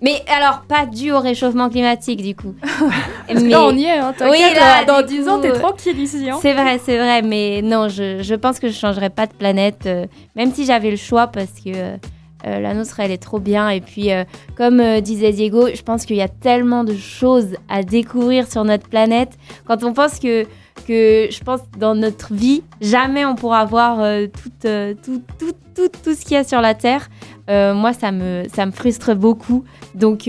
Mais 0.00 0.22
alors, 0.36 0.62
pas 0.68 0.86
dû 0.86 1.12
au 1.12 1.20
réchauffement 1.20 1.68
climatique, 1.70 2.20
du 2.22 2.34
coup. 2.34 2.54
Mais- 3.28 3.48
là, 3.48 3.62
on 3.64 3.76
y 3.76 3.84
est, 3.84 3.98
hein, 3.98 4.12
Oui, 4.22 4.38
là, 4.54 4.84
dans 4.84 5.06
du 5.06 5.18
10 5.18 5.28
ans, 5.28 5.40
t'es 5.40 5.50
euh, 5.50 5.58
tranquille 5.58 5.98
ici. 6.00 6.28
Hein. 6.28 6.38
C'est 6.42 6.52
vrai, 6.52 6.80
c'est 6.84 6.98
vrai, 6.98 7.22
mais 7.22 7.62
non, 7.62 7.88
je, 7.88 8.22
je 8.22 8.34
pense 8.34 8.58
que 8.58 8.68
je 8.68 8.74
changerais 8.74 9.08
pas 9.08 9.26
de 9.26 9.32
planète, 9.32 9.82
euh, 9.86 10.04
même 10.36 10.52
si 10.52 10.66
j'avais 10.66 10.90
le 10.90 10.96
choix, 10.98 11.26
parce 11.28 11.52
que 11.64 11.70
euh, 11.74 11.96
euh, 12.46 12.60
la 12.60 12.74
nôtre, 12.74 13.00
elle 13.00 13.10
est 13.10 13.22
trop 13.22 13.38
bien. 13.38 13.68
Et 13.70 13.80
puis, 13.80 14.12
euh, 14.12 14.24
comme 14.56 14.80
euh, 14.80 15.00
disait 15.00 15.32
Diego, 15.32 15.68
je 15.74 15.82
pense 15.82 16.04
qu'il 16.04 16.16
y 16.16 16.22
a 16.22 16.28
tellement 16.28 16.84
de 16.84 16.94
choses 16.94 17.56
à 17.68 17.82
découvrir 17.82 18.50
sur 18.50 18.64
notre 18.64 18.88
planète. 18.88 19.30
Quand 19.66 19.82
on 19.84 19.92
pense 19.92 20.18
que, 20.18 20.44
que 20.86 21.28
je 21.30 21.40
pense, 21.44 21.60
dans 21.78 21.94
notre 21.94 22.34
vie, 22.34 22.62
jamais 22.80 23.24
on 23.24 23.34
pourra 23.34 23.64
voir 23.64 23.98
tout, 24.32 24.50
tout, 25.02 25.22
tout, 25.38 25.52
tout, 25.74 25.88
tout 26.02 26.14
ce 26.14 26.20
qu'il 26.22 26.32
y 26.32 26.36
a 26.36 26.44
sur 26.44 26.60
la 26.60 26.74
Terre. 26.74 27.08
Moi, 27.48 27.92
ça 27.92 28.12
me, 28.12 28.44
ça 28.54 28.66
me 28.66 28.72
frustre 28.72 29.14
beaucoup. 29.14 29.64
Donc, 29.94 30.24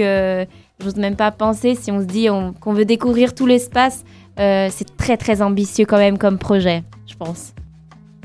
j'ose 0.80 0.96
même 0.98 1.16
pas 1.16 1.32
penser 1.32 1.76
si 1.76 1.92
on 1.92 2.00
se 2.00 2.06
dit 2.06 2.30
on- 2.30 2.54
qu'on 2.54 2.74
veut 2.74 2.86
découvrir 2.86 3.34
tout 3.36 3.46
l'espace. 3.46 4.04
C'est 4.38 4.96
très 4.98 5.18
très 5.18 5.42
ambitieux 5.42 5.86
quand 5.86 5.98
même 5.98 6.18
comme 6.18 6.38
projet, 6.38 6.84
je 7.08 7.16
pense. 7.16 7.54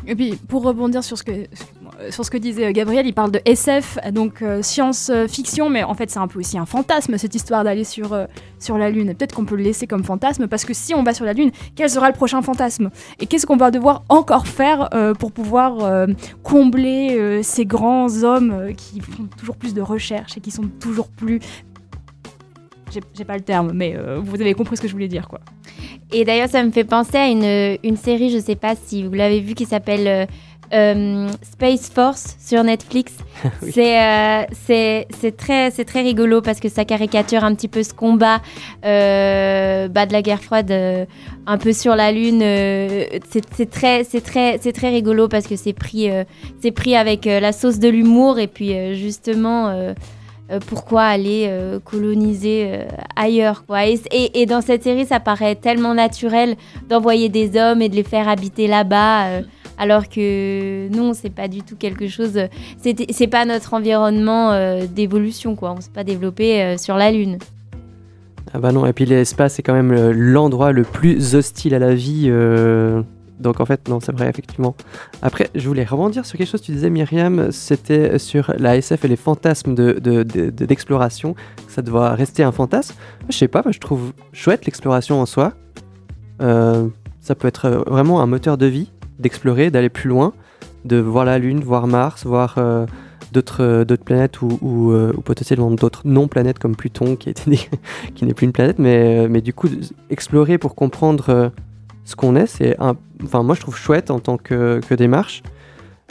Et 0.07 0.15
puis, 0.15 0.35
pour 0.49 0.63
rebondir 0.63 1.05
sur 1.05 1.19
ce 1.19 1.23
que, 1.23 1.33
sur 2.09 2.25
ce 2.25 2.31
que 2.31 2.39
disait 2.39 2.67
euh, 2.67 2.73
Gabriel, 2.73 3.07
il 3.07 3.13
parle 3.13 3.31
de 3.31 3.41
SF, 3.45 3.99
donc 4.13 4.43
euh, 4.43 4.63
science-fiction, 4.63 5.69
mais 5.69 5.83
en 5.83 5.95
fait, 5.95 6.11
c'est 6.11 6.19
un 6.19 6.29
peu 6.29 6.39
aussi 6.39 6.57
un 6.57 6.67
fantasme, 6.67 7.19
cette 7.19 7.35
histoire 7.35 7.65
d'aller 7.65 7.85
sur, 7.85 8.13
euh, 8.13 8.27
sur 8.59 8.79
la 8.79 8.91
Lune. 8.91 9.15
Peut-être 9.15 9.35
qu'on 9.35 9.45
peut 9.45 9.57
le 9.57 9.63
laisser 9.63 9.87
comme 9.87 10.05
fantasme, 10.05 10.47
parce 10.47 10.65
que 10.65 10.73
si 10.73 10.95
on 10.95 11.03
va 11.03 11.13
sur 11.13 11.25
la 11.25 11.33
Lune, 11.33 11.51
quel 11.77 11.91
sera 11.91 12.09
le 12.09 12.15
prochain 12.15 12.41
fantasme? 12.43 12.91
Et 13.19 13.27
qu'est-ce 13.27 13.47
qu'on 13.47 13.57
va 13.57 13.71
devoir 13.71 14.05
encore 14.09 14.47
faire 14.47 14.89
pour 15.19 15.33
pouvoir 15.33 16.07
combler 16.43 17.43
ces 17.43 17.67
grands 17.67 18.23
hommes 18.23 18.73
qui 18.77 19.01
font 19.01 19.25
toujours 19.37 19.57
plus 19.57 19.75
de 19.75 19.81
recherches 19.81 20.37
et 20.37 20.41
qui 20.41 20.51
sont 20.51 20.69
toujours 20.81 21.09
plus... 21.09 21.41
J'ai 23.15 23.25
pas 23.25 23.37
le 23.37 23.43
terme, 23.43 23.73
mais 23.75 23.97
vous 24.23 24.41
avez 24.41 24.55
compris 24.55 24.77
ce 24.77 24.83
que 24.83 24.89
je 24.89 24.93
voulais 24.93 25.09
dire, 25.09 25.29
quoi. 25.29 25.41
Et 26.13 26.25
d'ailleurs, 26.25 26.49
ça 26.49 26.63
me 26.63 26.71
fait 26.71 26.85
penser 26.85 27.17
à 27.17 27.29
une, 27.29 27.79
une 27.85 27.97
série, 27.97 28.31
je 28.31 28.39
sais 28.39 28.57
pas 28.57 28.75
si 28.75 29.05
vous 29.05 29.13
l'avez 29.13 29.41
vu, 29.41 29.55
qui 29.55 29.65
s'appelle 29.65 30.29
euh, 30.73 31.29
Space 31.43 31.91
Force 31.91 32.37
sur 32.45 32.63
Netflix. 32.65 33.13
Oui. 33.63 33.71
C'est 33.73 33.99
euh, 34.03 34.43
c'est 34.67 35.07
c'est 35.19 35.35
très, 35.35 35.71
c'est 35.71 35.85
très 35.87 36.03
rigolo 36.03 36.43
parce 36.43 36.61
que 36.61 36.69
ça 36.69 36.85
caricature 36.85 37.43
un 37.43 37.55
petit 37.55 37.69
peu 37.69 37.83
ce 37.83 37.95
combat 37.95 38.41
euh, 38.85 39.89
bah, 39.89 40.05
de 40.07 40.13
la 40.13 40.21
guerre 40.21 40.43
froide 40.43 40.71
euh, 40.71 41.07
un 41.47 41.57
peu 41.57 41.73
sur 41.73 41.95
la 41.97 42.13
Lune. 42.13 42.41
c'est 42.43 43.71
très, 43.71 44.05
c'est 44.05 44.21
très, 44.21 44.59
c'est 44.61 44.73
très 44.73 44.91
rigolo 44.91 45.27
parce 45.29 45.47
que 45.47 45.57
c'est 45.57 45.73
pris, 45.73 46.09
c'est 46.61 46.71
pris 46.71 46.97
avec 46.97 47.25
la 47.25 47.53
sauce 47.53 47.79
de 47.79 47.89
l'humour 47.89 48.39
et 48.39 48.47
puis 48.47 48.95
justement. 48.97 49.75
pourquoi 50.69 51.03
aller 51.05 51.47
euh, 51.49 51.79
coloniser 51.79 52.67
euh, 52.73 52.85
ailleurs 53.15 53.65
quoi. 53.67 53.87
Et, 53.87 54.01
et- 54.11 54.43
et 54.43 54.47
dans 54.47 54.61
cette 54.61 54.83
série, 54.83 55.07
ça 55.07 55.21
paraît 55.21 55.55
tellement 55.55 55.95
naturel 55.95 56.57
d'envoyer 56.89 57.29
des 57.29 57.57
hommes 57.57 57.81
et 57.83 57.89
de 57.89 57.95
les 57.95 58.03
faire 58.03 58.29
habiter 58.29 58.67
là-bas, 58.67 59.27
euh, 59.29 59.43
alors 59.81 60.09
que 60.09 60.89
non, 60.95 61.15
c'est 61.15 61.31
pas 61.35 61.49
du 61.49 61.63
tout 61.63 61.75
quelque 61.75 62.07
chose. 62.07 62.39
c'est 62.81 63.27
pas 63.27 63.45
notre 63.47 63.75
environnement 63.75 64.53
euh, 64.53 64.87
d'évolution 64.87 65.57
quoi. 65.57 65.73
On 65.77 65.81
s'est 65.81 65.91
pas 65.93 66.05
développé 66.05 66.63
euh, 66.63 66.77
sur 66.79 66.97
la 66.97 67.11
Lune. 67.11 67.39
Ah 68.53 68.59
bah 68.59 68.73
non, 68.73 68.85
et 68.87 68.93
puis 68.93 69.07
l'espace 69.07 69.55
c'est 69.55 69.63
quand 69.63 69.73
même 69.75 69.93
le- 69.93 70.13
l'endroit 70.13 70.73
le 70.73 70.83
plus 70.83 71.35
hostile 71.35 71.75
à 71.75 71.79
la 71.79 71.95
vie. 71.95 72.27
euh, 72.29 73.03
Donc 73.39 73.59
en 73.61 73.65
fait, 73.65 73.89
non, 73.89 74.01
c'est 74.01 74.13
vrai, 74.13 74.29
effectivement. 74.29 74.75
Après, 75.23 75.49
je 75.55 75.67
voulais 75.67 75.85
rebondir 75.85 76.27
sur 76.27 76.37
quelque 76.37 76.51
chose 76.51 76.61
que 76.61 76.67
tu 76.67 76.73
disais, 76.73 76.91
Myriam, 76.91 77.51
c'était 77.53 78.19
sur 78.19 78.53
la 78.59 78.77
SF 78.77 79.07
et 79.07 79.09
les 79.09 79.17
fantasmes 79.17 79.75
de- 79.75 79.93
de- 79.99 80.23
de- 80.25 80.51
d'exploration. 80.51 81.35
ça 81.67 81.81
doit 81.81 82.11
rester 82.15 82.43
un 82.43 82.53
fantasme? 82.53 82.95
Je 83.31 83.37
sais 83.39 83.49
pas, 83.49 83.63
moi, 83.65 83.73
je 83.73 83.79
trouve 83.79 84.13
chouette 84.35 84.67
l'exploration 84.67 85.23
en 85.23 85.27
soi. 85.27 85.55
Ça 86.41 87.35
peut 87.35 87.49
être 87.49 87.85
vraiment 87.87 88.21
un 88.21 88.27
moteur 88.27 88.59
de 88.59 88.67
vie, 88.67 88.91
d'explorer, 89.21 89.71
d'aller 89.71 89.89
plus 89.89 90.09
loin, 90.09 90.33
de 90.85 90.97
voir 90.97 91.25
la 91.25 91.39
Lune, 91.39 91.61
voir 91.61 91.87
Mars, 91.87 92.27
voir 92.27 92.57
euh, 92.59 92.87
d'autres 93.33 93.63
euh, 93.63 93.85
d'autres 93.85 94.05
planètes 94.05 94.39
euh, 94.43 95.13
ou 95.13 95.21
potentiellement 95.21 95.71
d'autres 95.71 96.03
non-planètes 96.05 96.59
comme 96.59 96.75
Pluton, 96.75 97.17
qui, 97.17 97.33
qui 98.15 98.25
n'est 98.25 98.35
plus 98.35 98.47
une 98.47 98.53
planète, 98.53 98.79
mais, 98.79 99.29
mais 99.29 99.41
du 99.41 99.53
coup, 99.53 99.69
explorer 100.09 100.59
pour 100.59 100.75
comprendre 100.75 101.53
ce 102.05 102.17
qu'on 102.17 102.35
est, 102.37 102.47
c'est. 102.47 102.77
Enfin, 103.23 103.43
moi, 103.43 103.55
je 103.55 103.61
trouve 103.61 103.77
chouette 103.77 104.11
en 104.11 104.21
tant 104.21 104.37
que, 104.37 104.81
démarche, 104.95 105.43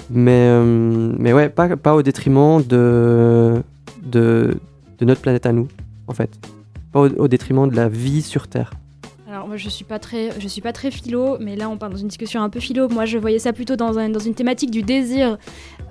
mais, 0.09 0.61
mais 0.63 1.49
pas, 1.49 1.95
au 1.95 2.01
détriment 2.01 2.63
de, 2.63 3.63
notre 5.01 5.21
planète 5.21 5.45
à 5.45 5.51
nous, 5.51 5.67
en 6.07 6.13
fait. 6.13 6.29
Pas 6.91 7.01
au 7.01 7.27
détriment 7.27 7.69
de 7.69 7.75
la 7.75 7.87
vie 7.87 8.21
sur 8.21 8.47
Terre. 8.47 8.71
Alors 9.31 9.47
moi 9.47 9.57
je 9.57 9.69
suis 9.69 9.85
pas 9.85 9.99
très 9.99 10.31
je 10.39 10.47
suis 10.47 10.61
pas 10.61 10.73
très 10.73 10.89
philo 10.89 11.37
mais 11.39 11.55
là 11.55 11.69
on 11.69 11.77
parle 11.77 11.91
dans 11.91 11.99
une 11.99 12.07
discussion 12.07 12.41
un 12.41 12.49
peu 12.49 12.59
philo. 12.59 12.89
Moi 12.89 13.05
je 13.05 13.19
voyais 13.19 13.37
ça 13.37 13.53
plutôt 13.53 13.75
dans, 13.75 13.99
un- 13.99 14.09
dans 14.09 14.19
une 14.19 14.33
thématique 14.33 14.71
du 14.71 14.81
désir. 14.81 15.37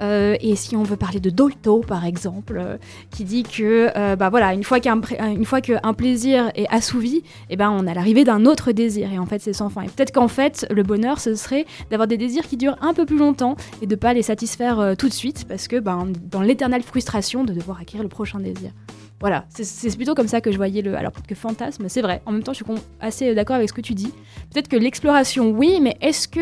Euh, 0.01 0.37
et 0.40 0.57
si 0.57 0.74
on 0.74 0.83
veut 0.83 0.96
parler 0.96 1.20
de 1.20 1.31
Dolto 1.31 1.81
par 1.87 2.05
exemple 2.05 2.59
euh, 2.59 2.79
qui 3.11 3.22
dit 3.22 3.44
que 3.44 3.90
euh, 3.96 4.16
bah 4.16 4.29
voilà 4.29 4.55
une 4.55 4.64
fois 4.64 4.81
qu'un 4.81 5.01
une 5.20 5.44
fois 5.44 5.61
qu'un 5.61 5.94
plaisir 5.94 6.51
est 6.57 6.66
assouvi 6.68 7.22
et 7.48 7.57
ben 7.57 7.70
on 7.70 7.87
a 7.87 7.94
l'arrivée 7.94 8.24
d'un 8.24 8.44
autre 8.44 8.72
désir. 8.72 9.12
Et 9.12 9.20
en 9.20 9.27
fait 9.27 9.40
c'est 9.40 9.53
sans 9.53 9.68
fin. 9.68 9.83
Et 9.83 9.88
peut-être 9.88 10.12
qu'en 10.12 10.29
fait 10.29 10.66
le 10.70 10.83
bonheur 10.83 11.20
ce 11.20 11.37
serait 11.37 11.64
d'avoir 11.92 12.09
des 12.09 12.16
désirs 12.16 12.42
qui 12.48 12.57
durent 12.57 12.77
un 12.81 12.92
peu 12.92 13.07
plus 13.07 13.18
longtemps 13.18 13.55
et 13.83 13.87
de 13.87 13.94
pas 13.94 14.14
les 14.14 14.22
satisfaire 14.22 14.94
tout 14.98 15.09
de 15.09 15.14
suite 15.14 15.44
parce 15.46 15.68
que 15.68 15.79
ben 15.79 16.09
dans 16.29 16.42
l'éternelle 16.42 16.83
frustration 16.83 17.44
de 17.44 17.53
devoir 17.53 17.79
acquérir 17.81 18.03
le 18.03 18.09
prochain 18.09 18.40
désir 18.40 18.72
voilà, 19.21 19.47
c'est- 19.51 19.97
plutôt 19.97 20.15
comme 20.15 20.29
ça 20.29 20.41
que 20.41 20.53
je 20.53 20.57
voyais 20.57 20.81
le. 20.83 20.95
Alors 20.97 21.11
peut-être 21.13 21.27
que 21.27 21.35
fantasme, 21.35 21.87
c'est 21.89 22.03
vrai. 22.03 22.23
En 22.27 22.33
même 22.33 22.43
temps, 22.43 22.53
je 22.53 22.63
suis 22.63 22.73
assez 23.01 23.35
d'accord 23.35 23.57
avec 23.57 23.69
ce 23.69 23.75
que 23.75 23.81
tu 23.81 23.95
dis. 23.95 24.13
Peut-être 24.53 24.69
que 24.69 24.77
l'exploration, 24.77 25.51
oui, 25.51 25.81
mais 25.83 25.97
est-ce 26.01 26.29
que 26.29 26.41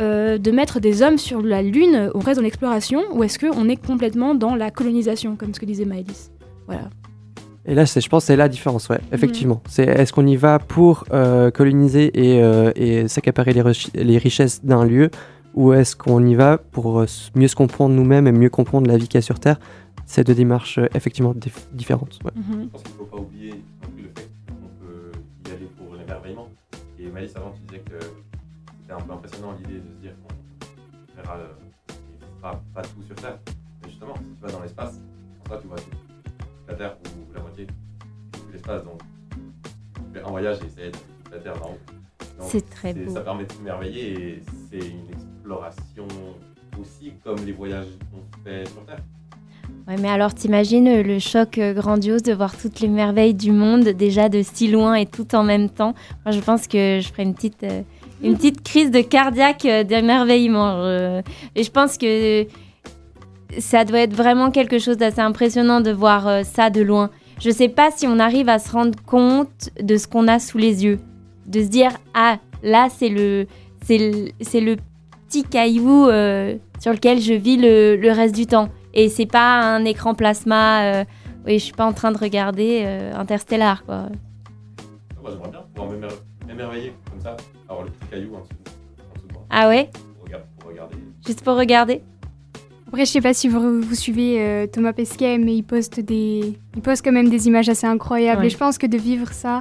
euh, 0.00 0.38
de 0.38 0.50
mettre 0.50 0.80
des 0.80 1.02
hommes 1.02 1.18
sur 1.18 1.42
la 1.42 1.62
Lune, 1.62 2.10
on 2.14 2.18
reste 2.20 2.38
dans 2.38 2.44
l'exploration, 2.44 3.02
ou 3.12 3.22
est-ce 3.24 3.38
qu'on 3.38 3.68
est 3.68 3.76
complètement 3.76 4.34
dans 4.34 4.54
la 4.56 4.70
colonisation, 4.70 5.36
comme 5.36 5.54
ce 5.54 5.60
que 5.60 5.66
disait 5.66 5.84
Maëlys? 5.84 6.30
Voilà. 6.66 6.88
Et 7.66 7.74
là, 7.74 7.84
je 7.84 8.08
pense 8.08 8.22
que 8.24 8.26
c'est 8.28 8.36
la 8.36 8.48
différence, 8.48 8.88
ouais, 8.88 8.98
effectivement. 9.12 9.60
C'est 9.68 9.84
est-ce 9.84 10.12
qu'on 10.12 10.26
y 10.26 10.36
va 10.36 10.58
pour 10.58 11.04
euh, 11.12 11.50
coloniser 11.50 12.10
et, 12.14 12.42
euh, 12.42 12.72
et 12.76 13.08
s'accaparer 13.08 13.52
les, 13.52 13.62
les 13.94 14.18
richesses 14.18 14.64
d'un 14.64 14.84
lieu, 14.84 15.10
ou 15.54 15.72
est-ce 15.72 15.94
qu'on 15.94 16.24
y 16.24 16.34
va 16.34 16.56
pour 16.58 17.00
euh, 17.00 17.06
mieux 17.34 17.48
se 17.48 17.56
comprendre 17.56 17.94
nous-mêmes 17.94 18.26
et 18.26 18.32
mieux 18.32 18.48
comprendre 18.50 18.86
la 18.88 18.96
vie 18.96 19.06
qu'il 19.08 19.18
y 19.18 19.18
a 19.18 19.22
sur 19.22 19.38
Terre? 19.38 19.58
C'est 20.10 20.24
deux 20.24 20.34
démarches 20.34 20.78
euh, 20.78 20.86
effectivement 20.94 21.34
dif- 21.34 21.68
différentes. 21.72 22.18
ouais. 22.24 22.30
Mhm. 22.34 22.62
Je 22.62 22.68
pense 22.68 22.82
qu'il 22.82 22.92
ne 22.92 22.96
faut 22.98 23.04
pas 23.04 23.16
oublier 23.18 23.50
non 23.82 23.88
plus 23.90 24.02
le 24.04 24.08
fait 24.16 24.30
qu'on 24.48 24.84
peut 24.86 25.12
y 25.46 25.52
aller 25.54 25.66
pour 25.76 25.94
l'émerveillement. 25.96 26.48
Et 26.98 27.08
Malice, 27.10 27.36
avant, 27.36 27.50
tu 27.52 27.60
disais 27.60 27.80
que 27.80 27.98
c'était 28.80 28.92
un 28.94 29.00
peu 29.00 29.12
impressionnant 29.12 29.52
l'idée 29.52 29.80
de 29.80 29.94
se 29.96 30.00
dire 30.00 30.12
qu'on 30.22 31.14
verra, 31.20 31.36
euh, 31.36 31.46
il 31.90 32.38
fera 32.40 32.62
pas 32.74 32.80
tout 32.82 33.02
sur 33.06 33.14
Terre. 33.16 33.38
Mais 33.82 33.90
justement, 33.90 34.14
si 34.16 34.34
tu 34.34 34.40
vas 34.40 34.50
dans 34.50 34.62
l'espace, 34.62 34.98
en 35.42 35.46
soi, 35.46 35.58
tu 35.60 35.68
vois 35.68 35.76
tout. 35.76 35.90
la 36.66 36.74
Terre 36.74 36.96
ou 37.04 37.32
la 37.34 37.40
moitié 37.42 37.66
de 37.66 38.52
l'espace. 38.52 38.82
Donc, 38.84 39.00
tu 39.30 40.00
fais 40.14 40.22
un 40.22 40.30
voyage 40.30 40.58
et 40.62 40.66
essayer 40.66 40.90
de 40.90 40.96
toute 40.96 41.32
la 41.32 41.38
Terre 41.38 41.58
d'en 41.60 41.72
haut. 41.72 41.78
Donc, 42.38 42.48
C'est 42.50 42.70
très 42.70 42.94
beau. 42.94 43.12
Ça 43.12 43.20
permet 43.20 43.44
de 43.44 43.52
s'émerveiller 43.52 44.12
et 44.36 44.42
c'est 44.70 44.88
une 44.88 45.10
exploration 45.10 46.08
aussi 46.80 47.12
comme 47.22 47.44
les 47.44 47.52
voyages 47.52 47.88
qu'on 48.10 48.22
fait 48.42 48.66
sur 48.68 48.84
Terre. 48.86 49.02
Ouais, 49.88 49.96
mais 49.98 50.10
alors 50.10 50.34
t'imagines 50.34 50.86
euh, 50.86 51.02
le 51.02 51.18
choc 51.18 51.56
euh, 51.56 51.72
grandiose 51.72 52.22
de 52.22 52.34
voir 52.34 52.54
toutes 52.54 52.80
les 52.80 52.88
merveilles 52.88 53.32
du 53.32 53.52
monde 53.52 53.84
déjà 53.84 54.28
de 54.28 54.42
si 54.42 54.68
loin 54.68 54.92
et 54.92 55.06
tout 55.06 55.34
en 55.34 55.44
même 55.44 55.70
temps. 55.70 55.94
Moi, 56.26 56.32
je 56.32 56.40
pense 56.40 56.66
que 56.66 57.00
je 57.00 57.08
ferais 57.08 57.22
une 57.22 57.32
petite, 57.32 57.62
euh, 57.62 57.80
une 58.22 58.36
petite 58.36 58.62
crise 58.62 58.90
de 58.90 59.00
cardiaque 59.00 59.66
d'émerveillement. 59.86 61.22
Et 61.54 61.62
je 61.62 61.70
pense 61.70 61.96
que 61.96 62.46
ça 63.56 63.86
doit 63.86 64.00
être 64.00 64.12
vraiment 64.12 64.50
quelque 64.50 64.78
chose 64.78 64.98
d'assez 64.98 65.22
impressionnant 65.22 65.80
de 65.80 65.90
voir 65.90 66.44
ça 66.44 66.68
de 66.68 66.82
loin. 66.82 67.08
Je 67.40 67.48
sais 67.48 67.68
pas 67.68 67.90
si 67.90 68.06
on 68.06 68.18
arrive 68.18 68.50
à 68.50 68.58
se 68.58 68.70
rendre 68.70 68.98
compte 69.06 69.70
de 69.80 69.96
ce 69.96 70.06
qu'on 70.06 70.28
a 70.28 70.38
sous 70.38 70.58
les 70.58 70.84
yeux, 70.84 70.98
de 71.46 71.62
se 71.62 71.68
dire 71.68 71.92
ah 72.12 72.38
là 72.62 72.88
c'est 72.94 73.08
le, 73.08 73.46
c'est 73.82 73.98
le, 73.98 74.32
le 74.60 74.76
petit 75.28 75.44
caillou 75.44 76.06
sur 76.80 76.92
lequel 76.92 77.20
je 77.20 77.32
vis 77.32 77.56
le, 77.56 77.96
le 77.96 78.10
reste 78.10 78.34
du 78.34 78.46
temps. 78.46 78.68
Et 78.98 79.08
c'est 79.08 79.26
pas 79.26 79.60
un 79.60 79.84
écran 79.84 80.14
plasma. 80.14 80.82
euh, 80.82 81.04
oui, 81.46 81.60
je 81.60 81.64
suis 81.64 81.72
pas 81.72 81.86
en 81.86 81.92
train 81.92 82.10
de 82.10 82.18
regarder 82.18 82.82
euh, 82.84 83.14
Interstellar, 83.14 83.84
quoi. 83.84 84.08
Moi, 85.22 85.30
j'aimerais 85.30 85.50
bien 85.50 85.60
pouvoir 85.72 85.92
m'émer- 85.92 86.08
m'émerveiller 86.48 86.92
comme 87.08 87.20
ça, 87.20 87.36
avoir 87.68 87.84
le 87.84 87.92
petit 87.92 88.10
caillou 88.10 88.34
en 88.34 88.40
dessous, 88.40 88.54
de 89.28 89.32
moi. 89.34 89.46
Ah 89.50 89.68
ouais? 89.68 89.88
Pour 90.58 90.68
regarder. 90.70 90.96
Juste 91.24 91.44
pour 91.44 91.56
regarder? 91.56 92.02
Après, 92.88 93.04
je 93.04 93.10
sais 93.12 93.20
pas 93.20 93.34
si 93.34 93.48
vous, 93.48 93.80
vous 93.80 93.94
suivez 93.94 94.40
euh, 94.40 94.66
Thomas 94.66 94.92
Pesquet, 94.92 95.38
mais 95.38 95.54
il 95.54 95.62
poste 95.62 96.00
des, 96.00 96.58
il 96.74 96.82
poste 96.82 97.04
quand 97.04 97.12
même 97.12 97.28
des 97.28 97.46
images 97.46 97.68
assez 97.68 97.86
incroyables. 97.86 98.40
Ouais. 98.40 98.46
Et 98.48 98.50
je 98.50 98.56
pense 98.58 98.78
que 98.78 98.86
de 98.86 98.98
vivre 98.98 99.30
ça, 99.32 99.60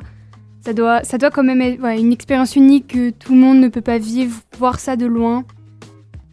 ça 0.62 0.74
doit, 0.74 1.04
ça 1.04 1.20
doit 1.20 1.30
quand 1.30 1.44
même 1.44 1.62
être 1.62 1.80
ouais, 1.80 2.00
une 2.00 2.12
expérience 2.12 2.56
unique 2.56 2.88
que 2.88 3.12
tout 3.12 3.34
le 3.36 3.40
monde 3.40 3.60
ne 3.60 3.68
peut 3.68 3.82
pas 3.82 4.00
vivre. 4.00 4.40
Voir 4.58 4.80
ça 4.80 4.96
de 4.96 5.06
loin, 5.06 5.44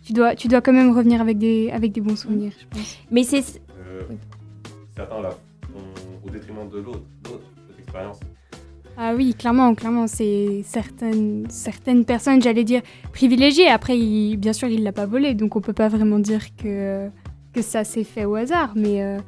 tu 0.05 0.13
dois, 0.13 0.35
tu 0.35 0.49
dois 0.49 0.61
quand 0.61 0.73
même 0.73 0.95
revenir 0.97 1.21
avec 1.21 1.39
des, 1.39 1.71
avec 1.71 1.93
des 1.93 2.01
bons 2.01 2.17
souvenirs, 2.17 2.53
je 2.59 2.67
pense. 2.69 2.99
Mais 3.11 3.23
c'est. 3.25 3.61
Euh, 3.87 4.03
certains 4.95 5.21
là 5.23 5.31
au 6.25 6.31
détriment 6.31 6.69
de 6.69 6.79
l'autre, 6.79 7.03
d'autres, 7.25 7.45
expérience. 7.79 8.21
Ah 8.97 9.13
oui, 9.17 9.35
clairement, 9.35 9.75
clairement, 9.75 10.07
c'est 10.07 10.63
certaines, 10.65 11.47
certaines 11.51 12.05
personnes, 12.05 12.41
j'allais 12.41 12.63
dire, 12.65 12.81
privilégiées. 13.13 13.69
Après, 13.69 13.99
il- 13.99 14.37
bien 14.37 14.53
sûr, 14.53 14.69
il 14.69 14.83
l'a 14.85 14.93
pas 14.93 15.07
volé, 15.07 15.35
donc 15.35 15.57
on 15.57 15.61
peut 15.61 15.73
pas 15.73 15.89
vraiment 15.89 16.19
dire 16.21 16.55
que, 16.57 17.09
que 17.53 17.61
ça 17.61 17.83
s'est 17.85 18.05
fait 18.05 18.25
au 18.25 18.37
hasard, 18.37 18.73
mais, 18.77 19.03
euh, 19.03 19.19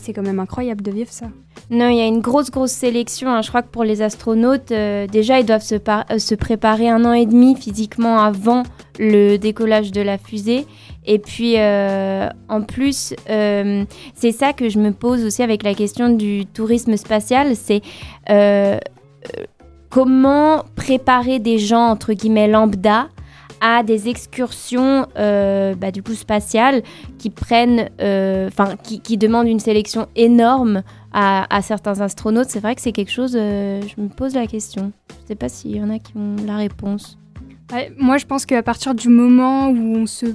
c'est 0.00 0.12
quand 0.12 0.22
même 0.22 0.40
incroyable 0.40 0.82
de 0.82 0.90
vivre 0.90 1.10
ça. 1.10 1.26
Non, 1.70 1.88
il 1.88 1.96
y 1.96 2.00
a 2.00 2.06
une 2.06 2.20
grosse, 2.20 2.50
grosse 2.50 2.72
sélection. 2.72 3.28
hein. 3.28 3.42
Je 3.42 3.48
crois 3.48 3.62
que 3.62 3.68
pour 3.68 3.84
les 3.84 4.02
astronautes, 4.02 4.70
euh, 4.72 5.06
déjà, 5.06 5.40
ils 5.40 5.46
doivent 5.46 5.64
euh, 5.70 6.18
se 6.18 6.34
préparer 6.34 6.88
un 6.88 7.04
an 7.04 7.12
et 7.12 7.26
demi 7.26 7.56
physiquement 7.56 8.20
avant 8.20 8.62
le 8.98 9.36
décollage 9.36 9.90
de 9.92 10.00
la 10.00 10.18
fusée. 10.18 10.66
Et 11.04 11.18
puis, 11.18 11.54
euh, 11.56 12.28
en 12.48 12.62
plus, 12.62 13.14
c'est 13.26 14.32
ça 14.32 14.52
que 14.52 14.68
je 14.68 14.78
me 14.78 14.90
pose 14.92 15.24
aussi 15.24 15.42
avec 15.42 15.62
la 15.62 15.74
question 15.74 16.08
du 16.08 16.46
tourisme 16.46 16.96
spatial. 16.96 17.54
C'est 17.54 17.82
comment 19.90 20.64
préparer 20.74 21.38
des 21.38 21.58
gens, 21.58 21.88
entre 21.88 22.12
guillemets, 22.12 22.48
lambda 22.48 23.08
à 23.60 23.82
des 23.82 24.08
excursions 24.08 25.06
euh, 25.16 25.74
bah, 25.74 25.90
du 25.90 26.02
coup 26.02 26.14
spatiales 26.14 26.82
qui 27.18 27.30
prennent, 27.30 27.90
euh, 28.00 28.48
enfin 28.48 28.76
qui, 28.82 29.00
qui 29.00 29.16
demandent 29.16 29.48
une 29.48 29.60
sélection 29.60 30.08
énorme 30.16 30.82
à, 31.12 31.62
certains 31.62 32.02
astronautes. 32.02 32.50
C'est 32.50 32.60
vrai 32.60 32.74
que 32.74 32.82
c'est 32.82 32.92
quelque 32.92 33.10
chose, 33.10 33.36
euh, 33.36 33.80
je 33.82 34.02
me 34.02 34.08
pose 34.08 34.34
la 34.34 34.46
question. 34.46 34.92
Je 35.08 35.22
ne 35.22 35.26
sais 35.28 35.34
pas 35.34 35.48
s'il 35.48 35.74
y 35.74 35.82
en 35.82 35.88
a 35.88 35.98
qui 35.98 36.12
ont 36.14 36.36
la 36.46 36.56
réponse. 36.56 37.18
Moi, 37.96 38.18
je 38.18 38.26
pense 38.26 38.44
qu'à 38.44 38.62
partir 38.62 38.94
du 38.94 39.08
moment 39.08 39.70
où 39.70 39.96
on 39.96 40.06
se 40.06 40.26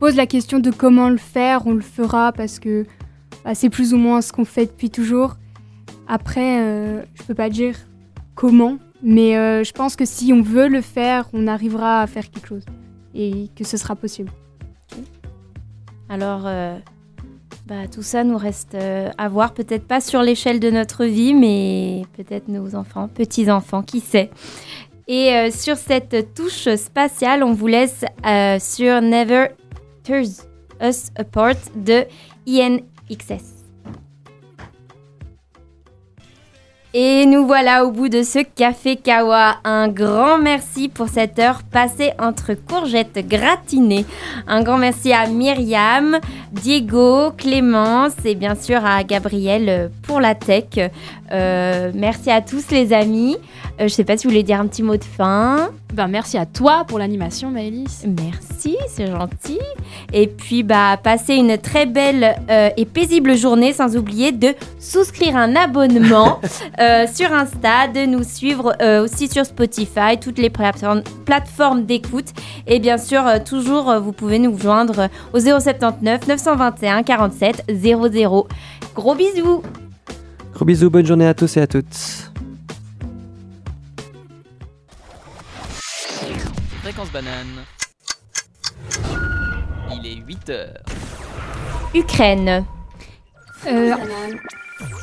pose 0.00 0.16
la 0.16 0.26
question 0.26 0.58
de 0.58 0.70
comment 0.70 1.08
le 1.08 1.18
faire, 1.18 1.66
on 1.66 1.72
le 1.72 1.80
fera 1.80 2.32
parce 2.32 2.58
que 2.58 2.84
bah, 3.44 3.54
c'est 3.54 3.70
plus 3.70 3.94
ou 3.94 3.96
moins 3.96 4.20
ce 4.22 4.32
qu'on 4.32 4.44
fait 4.44 4.66
depuis 4.66 4.90
toujours. 4.90 5.36
Après, 6.08 6.58
je 7.14 7.22
peux 7.22 7.34
pas 7.34 7.48
dire 7.48 7.76
comment, 8.34 8.78
mais 9.04 9.36
euh, 9.36 9.62
je 9.62 9.72
pense 9.72 9.96
que 9.96 10.06
si 10.06 10.32
on 10.32 10.40
veut 10.40 10.66
le 10.66 10.80
faire, 10.80 11.28
on 11.34 11.46
arrivera 11.46 12.00
à 12.00 12.06
faire 12.06 12.30
quelque 12.30 12.48
chose 12.48 12.64
et 13.14 13.50
que 13.54 13.62
ce 13.62 13.76
sera 13.76 13.94
possible. 13.94 14.32
Alors, 16.08 16.44
euh, 16.46 16.78
bah, 17.66 17.86
tout 17.92 18.02
ça 18.02 18.24
nous 18.24 18.38
reste 18.38 18.74
euh, 18.74 19.10
à 19.18 19.28
voir, 19.28 19.52
peut-être 19.52 19.86
pas 19.86 20.00
sur 20.00 20.22
l'échelle 20.22 20.58
de 20.58 20.70
notre 20.70 21.04
vie, 21.04 21.34
mais 21.34 22.02
peut-être 22.16 22.48
nos 22.48 22.74
enfants, 22.74 23.08
petits-enfants, 23.08 23.82
qui 23.82 24.00
sait. 24.00 24.30
Et 25.06 25.50
sur 25.50 25.76
cette 25.76 26.32
touche 26.32 26.74
spatiale, 26.76 27.44
on 27.44 27.52
vous 27.52 27.66
laisse 27.66 28.06
sur 28.58 29.02
Never 29.02 29.48
Tears 30.02 30.46
Us 30.80 31.10
Apart 31.18 31.56
de 31.76 32.06
INXS. 32.48 33.53
Et 36.96 37.26
nous 37.26 37.44
voilà 37.44 37.84
au 37.84 37.90
bout 37.90 38.08
de 38.08 38.22
ce 38.22 38.38
café 38.38 38.94
Kawa. 38.94 39.56
Un 39.64 39.88
grand 39.88 40.38
merci 40.38 40.88
pour 40.88 41.08
cette 41.08 41.40
heure 41.40 41.64
passée 41.64 42.12
entre 42.20 42.54
courgettes 42.54 43.26
gratinées. 43.26 44.06
Un 44.46 44.62
grand 44.62 44.78
merci 44.78 45.12
à 45.12 45.26
Myriam, 45.26 46.20
Diego, 46.52 47.32
Clémence 47.36 48.12
et 48.24 48.36
bien 48.36 48.54
sûr 48.54 48.86
à 48.86 49.02
Gabriel 49.02 49.90
pour 50.04 50.20
la 50.20 50.36
tech. 50.36 50.88
Euh, 51.32 51.90
merci 51.94 52.30
à 52.30 52.40
tous 52.40 52.70
les 52.70 52.92
amis. 52.92 53.36
Euh, 53.80 53.84
je 53.84 53.88
sais 53.88 54.04
pas 54.04 54.16
si 54.16 54.26
vous 54.26 54.30
voulez 54.30 54.42
dire 54.42 54.60
un 54.60 54.66
petit 54.66 54.82
mot 54.82 54.96
de 54.96 55.04
fin. 55.04 55.70
Ben, 55.92 56.06
merci 56.06 56.38
à 56.38 56.46
toi 56.46 56.84
pour 56.86 56.98
l'animation, 56.98 57.50
Maëlys. 57.50 58.06
Merci, 58.06 58.76
c'est 58.88 59.06
gentil. 59.06 59.60
Et 60.12 60.26
puis, 60.26 60.62
bah, 60.62 60.96
passez 61.02 61.34
une 61.34 61.58
très 61.58 61.86
belle 61.86 62.36
euh, 62.50 62.70
et 62.76 62.84
paisible 62.84 63.36
journée, 63.36 63.72
sans 63.72 63.96
oublier 63.96 64.32
de 64.32 64.54
souscrire 64.78 65.36
un 65.36 65.56
abonnement 65.56 66.40
euh, 66.80 67.06
sur 67.12 67.32
Insta, 67.32 67.88
de 67.88 68.06
nous 68.06 68.22
suivre 68.22 68.76
aussi 69.02 69.28
sur 69.28 69.44
Spotify, 69.46 70.18
toutes 70.20 70.38
les 70.38 70.50
plateformes, 70.50 71.02
plateformes 71.24 71.84
d'écoute. 71.84 72.26
Et 72.66 72.78
bien 72.78 72.98
sûr, 72.98 73.22
toujours, 73.44 73.94
vous 74.00 74.12
pouvez 74.12 74.38
nous 74.38 74.56
joindre 74.58 75.08
au 75.32 75.38
079 75.38 76.26
921 76.28 77.02
47 77.02 77.64
00. 77.70 78.48
Gros 78.94 79.14
bisous 79.14 79.62
Gros 80.54 80.64
bisous, 80.64 80.88
bonne 80.88 81.04
journée 81.04 81.26
à 81.26 81.34
tous 81.34 81.56
et 81.56 81.60
à 81.60 81.66
toutes. 81.66 82.30
Fréquence 86.82 87.10
banane. 87.10 87.64
Il 89.90 90.06
est 90.06 90.14
8 90.24 90.50
heures. 90.50 90.78
Ukraine. 91.92 92.64
Euh, 93.66 93.94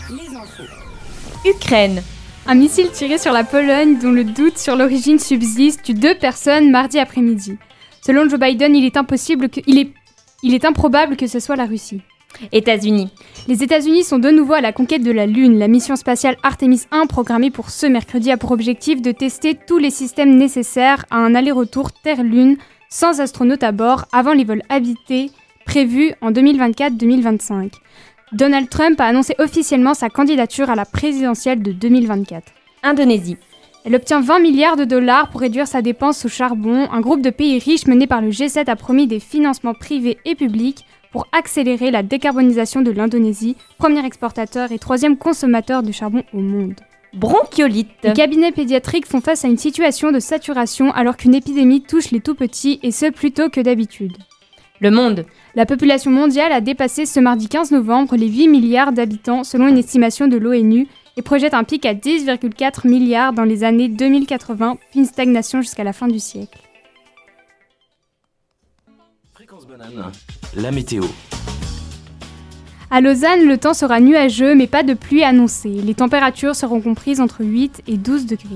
Les 0.10 0.36
infos. 0.38 0.64
Ukraine. 1.46 2.02
un 2.48 2.56
missile 2.56 2.90
tiré 2.92 3.18
sur 3.18 3.34
la 3.34 3.44
Pologne 3.44 4.00
dont 4.00 4.12
le 4.12 4.24
doute 4.24 4.58
sur 4.58 4.78
l'origine 4.78 5.20
subsiste 5.20 5.84
tue 5.84 5.94
deux 5.94 6.16
personnes 6.16 6.72
mardi 6.72 6.98
après-midi. 6.98 7.58
Selon 8.06 8.30
Joe 8.30 8.40
Biden, 8.40 8.74
il 8.74 8.86
est 8.86 8.96
impossible 8.96 9.50
que, 9.50 9.60
il 9.68 9.80
est, 9.80 9.92
il 10.44 10.54
est 10.54 10.64
improbable 10.64 11.18
que 11.18 11.28
ce 11.28 11.42
soit 11.42 11.58
la 11.58 11.66
Russie. 11.66 12.02
États-Unis. 12.52 13.10
Les 13.48 13.63
États-Unis 13.63 14.04
sont 14.04 14.20
de 14.20 14.30
nouveau 14.30 14.54
à 14.54 14.62
la 14.62 14.74
conquête 14.74 15.04
de 15.04 15.12
la 15.12 15.26
Lune. 15.26 15.60
La 15.60 15.67
mission 15.67 15.96
spatiale 15.96 16.38
Artemis 16.44 16.84
1, 16.91 17.08
programmée 17.08 17.52
pour 17.52 17.70
ce 17.70 17.86
mercredi, 17.86 18.32
a 18.32 18.38
pour 18.38 18.52
objectif 18.52 19.02
de 19.02 19.12
tester 19.12 19.56
tous 19.56 19.78
les 19.78 19.89
systèmes 19.89 20.36
nécessaires 20.36 21.06
à 21.10 21.17
un 21.17 21.36
aller-retour 21.36 21.91
Terre-Lune 21.91 22.58
sans 22.89 23.22
astronautes 23.22 23.63
à 23.63 23.72
bord 23.72 24.06
avant 24.12 24.34
les 24.34 24.44
vols 24.44 24.63
habités 24.70 25.32
prévus 25.65 26.13
en 26.22 26.32
2024-2025. 26.32 27.72
Donald 28.34 28.70
Trump 28.70 29.00
a 29.02 29.06
annoncé 29.06 29.36
officiellement 29.39 29.94
sa 29.94 30.10
candidature 30.10 30.70
à 30.70 30.76
la 30.76 30.86
présidentielle 30.86 31.62
de 31.62 31.72
2024. 31.72 32.48
Indonésie. 32.84 33.38
Elle 33.84 33.96
obtient 33.96 34.22
20 34.22 34.39
milliards 34.39 34.76
de 34.78 34.84
dollars 34.84 35.30
pour 35.30 35.41
réduire 35.41 35.67
sa 35.67 35.82
dépense 35.82 36.24
au 36.26 36.30
charbon. 36.30 36.88
Un 36.91 37.02
groupe 37.02 37.22
de 37.22 37.32
pays 37.32 37.58
riches 37.58 37.88
mené 37.88 38.06
par 38.06 38.22
le 38.22 38.30
G7 38.30 38.70
a 38.70 38.76
promis 38.76 39.08
des 39.08 39.20
financements 39.20 39.74
privés 39.74 40.20
et 40.24 40.36
publics 40.36 40.86
pour 41.12 41.28
accélérer 41.32 41.91
la 41.91 42.04
décarbonisation 42.04 42.82
de 42.82 42.91
l'Indonésie, 42.91 43.56
premier 43.78 44.06
exportateur 44.06 44.71
et 44.71 44.80
troisième 44.80 45.17
consommateur 45.17 45.84
de 45.84 45.91
charbon 45.91 46.24
au 46.34 46.39
monde. 46.39 46.76
Bronchiolite. 47.13 47.89
Les 48.04 48.13
cabinets 48.13 48.54
pédiatriques 48.54 49.06
font 49.06 49.19
face 49.19 49.43
à 49.43 49.50
une 49.50 49.58
situation 49.58 50.12
de 50.12 50.19
saturation 50.19 50.91
alors 50.93 51.17
qu'une 51.17 51.36
épidémie 51.36 51.82
touche 51.82 52.12
les 52.12 52.21
tout 52.21 52.36
petits 52.36 52.80
et 52.84 52.91
ce 52.91 53.12
plus 53.12 53.32
tôt 53.32 53.50
que 53.50 53.60
d'habitude. 53.60 54.17
Le 54.80 54.91
monde. 54.91 55.26
La 55.54 55.65
population 55.65 56.10
mondiale 56.10 56.54
a 56.54 56.62
dépassé 56.62 57.06
ce 57.06 57.19
mardi 57.19 57.50
15 57.50 57.71
novembre 57.71 58.15
les 58.15 58.30
8 58.30 58.47
milliards 58.47 58.93
d'habitants 58.93 59.43
selon 59.43 59.67
une 59.67 59.78
estimation 59.78 60.28
de 60.28 60.38
l'ONU 60.38 60.88
et 61.17 61.21
projette 61.21 61.54
un 61.54 61.65
pic 61.65 61.86
à 61.86 61.93
10,4 61.93 62.88
milliards 62.88 63.34
dans 63.34 63.43
les 63.43 63.63
années 63.65 63.89
2080, 63.89 64.78
puis 64.89 65.00
une 65.02 65.06
stagnation 65.06 65.62
jusqu'à 65.62 65.84
la 65.84 65.93
fin 65.93 66.08
du 66.08 66.19
siècle. 66.19 66.70
La 70.55 70.71
météo. 70.71 71.03
À 72.89 72.99
Lausanne, 72.99 73.47
le 73.47 73.57
temps 73.57 73.73
sera 73.73 74.01
nuageux 74.01 74.53
mais 74.53 74.67
pas 74.67 74.84
de 74.84 74.93
pluie 74.93 75.23
annoncée. 75.23 75.69
Les 75.69 75.93
températures 75.93 76.55
seront 76.55 76.81
comprises 76.81 77.21
entre 77.21 77.45
8 77.45 77.84
et 77.88 77.97
12 77.97 78.25
degrés. 78.25 78.55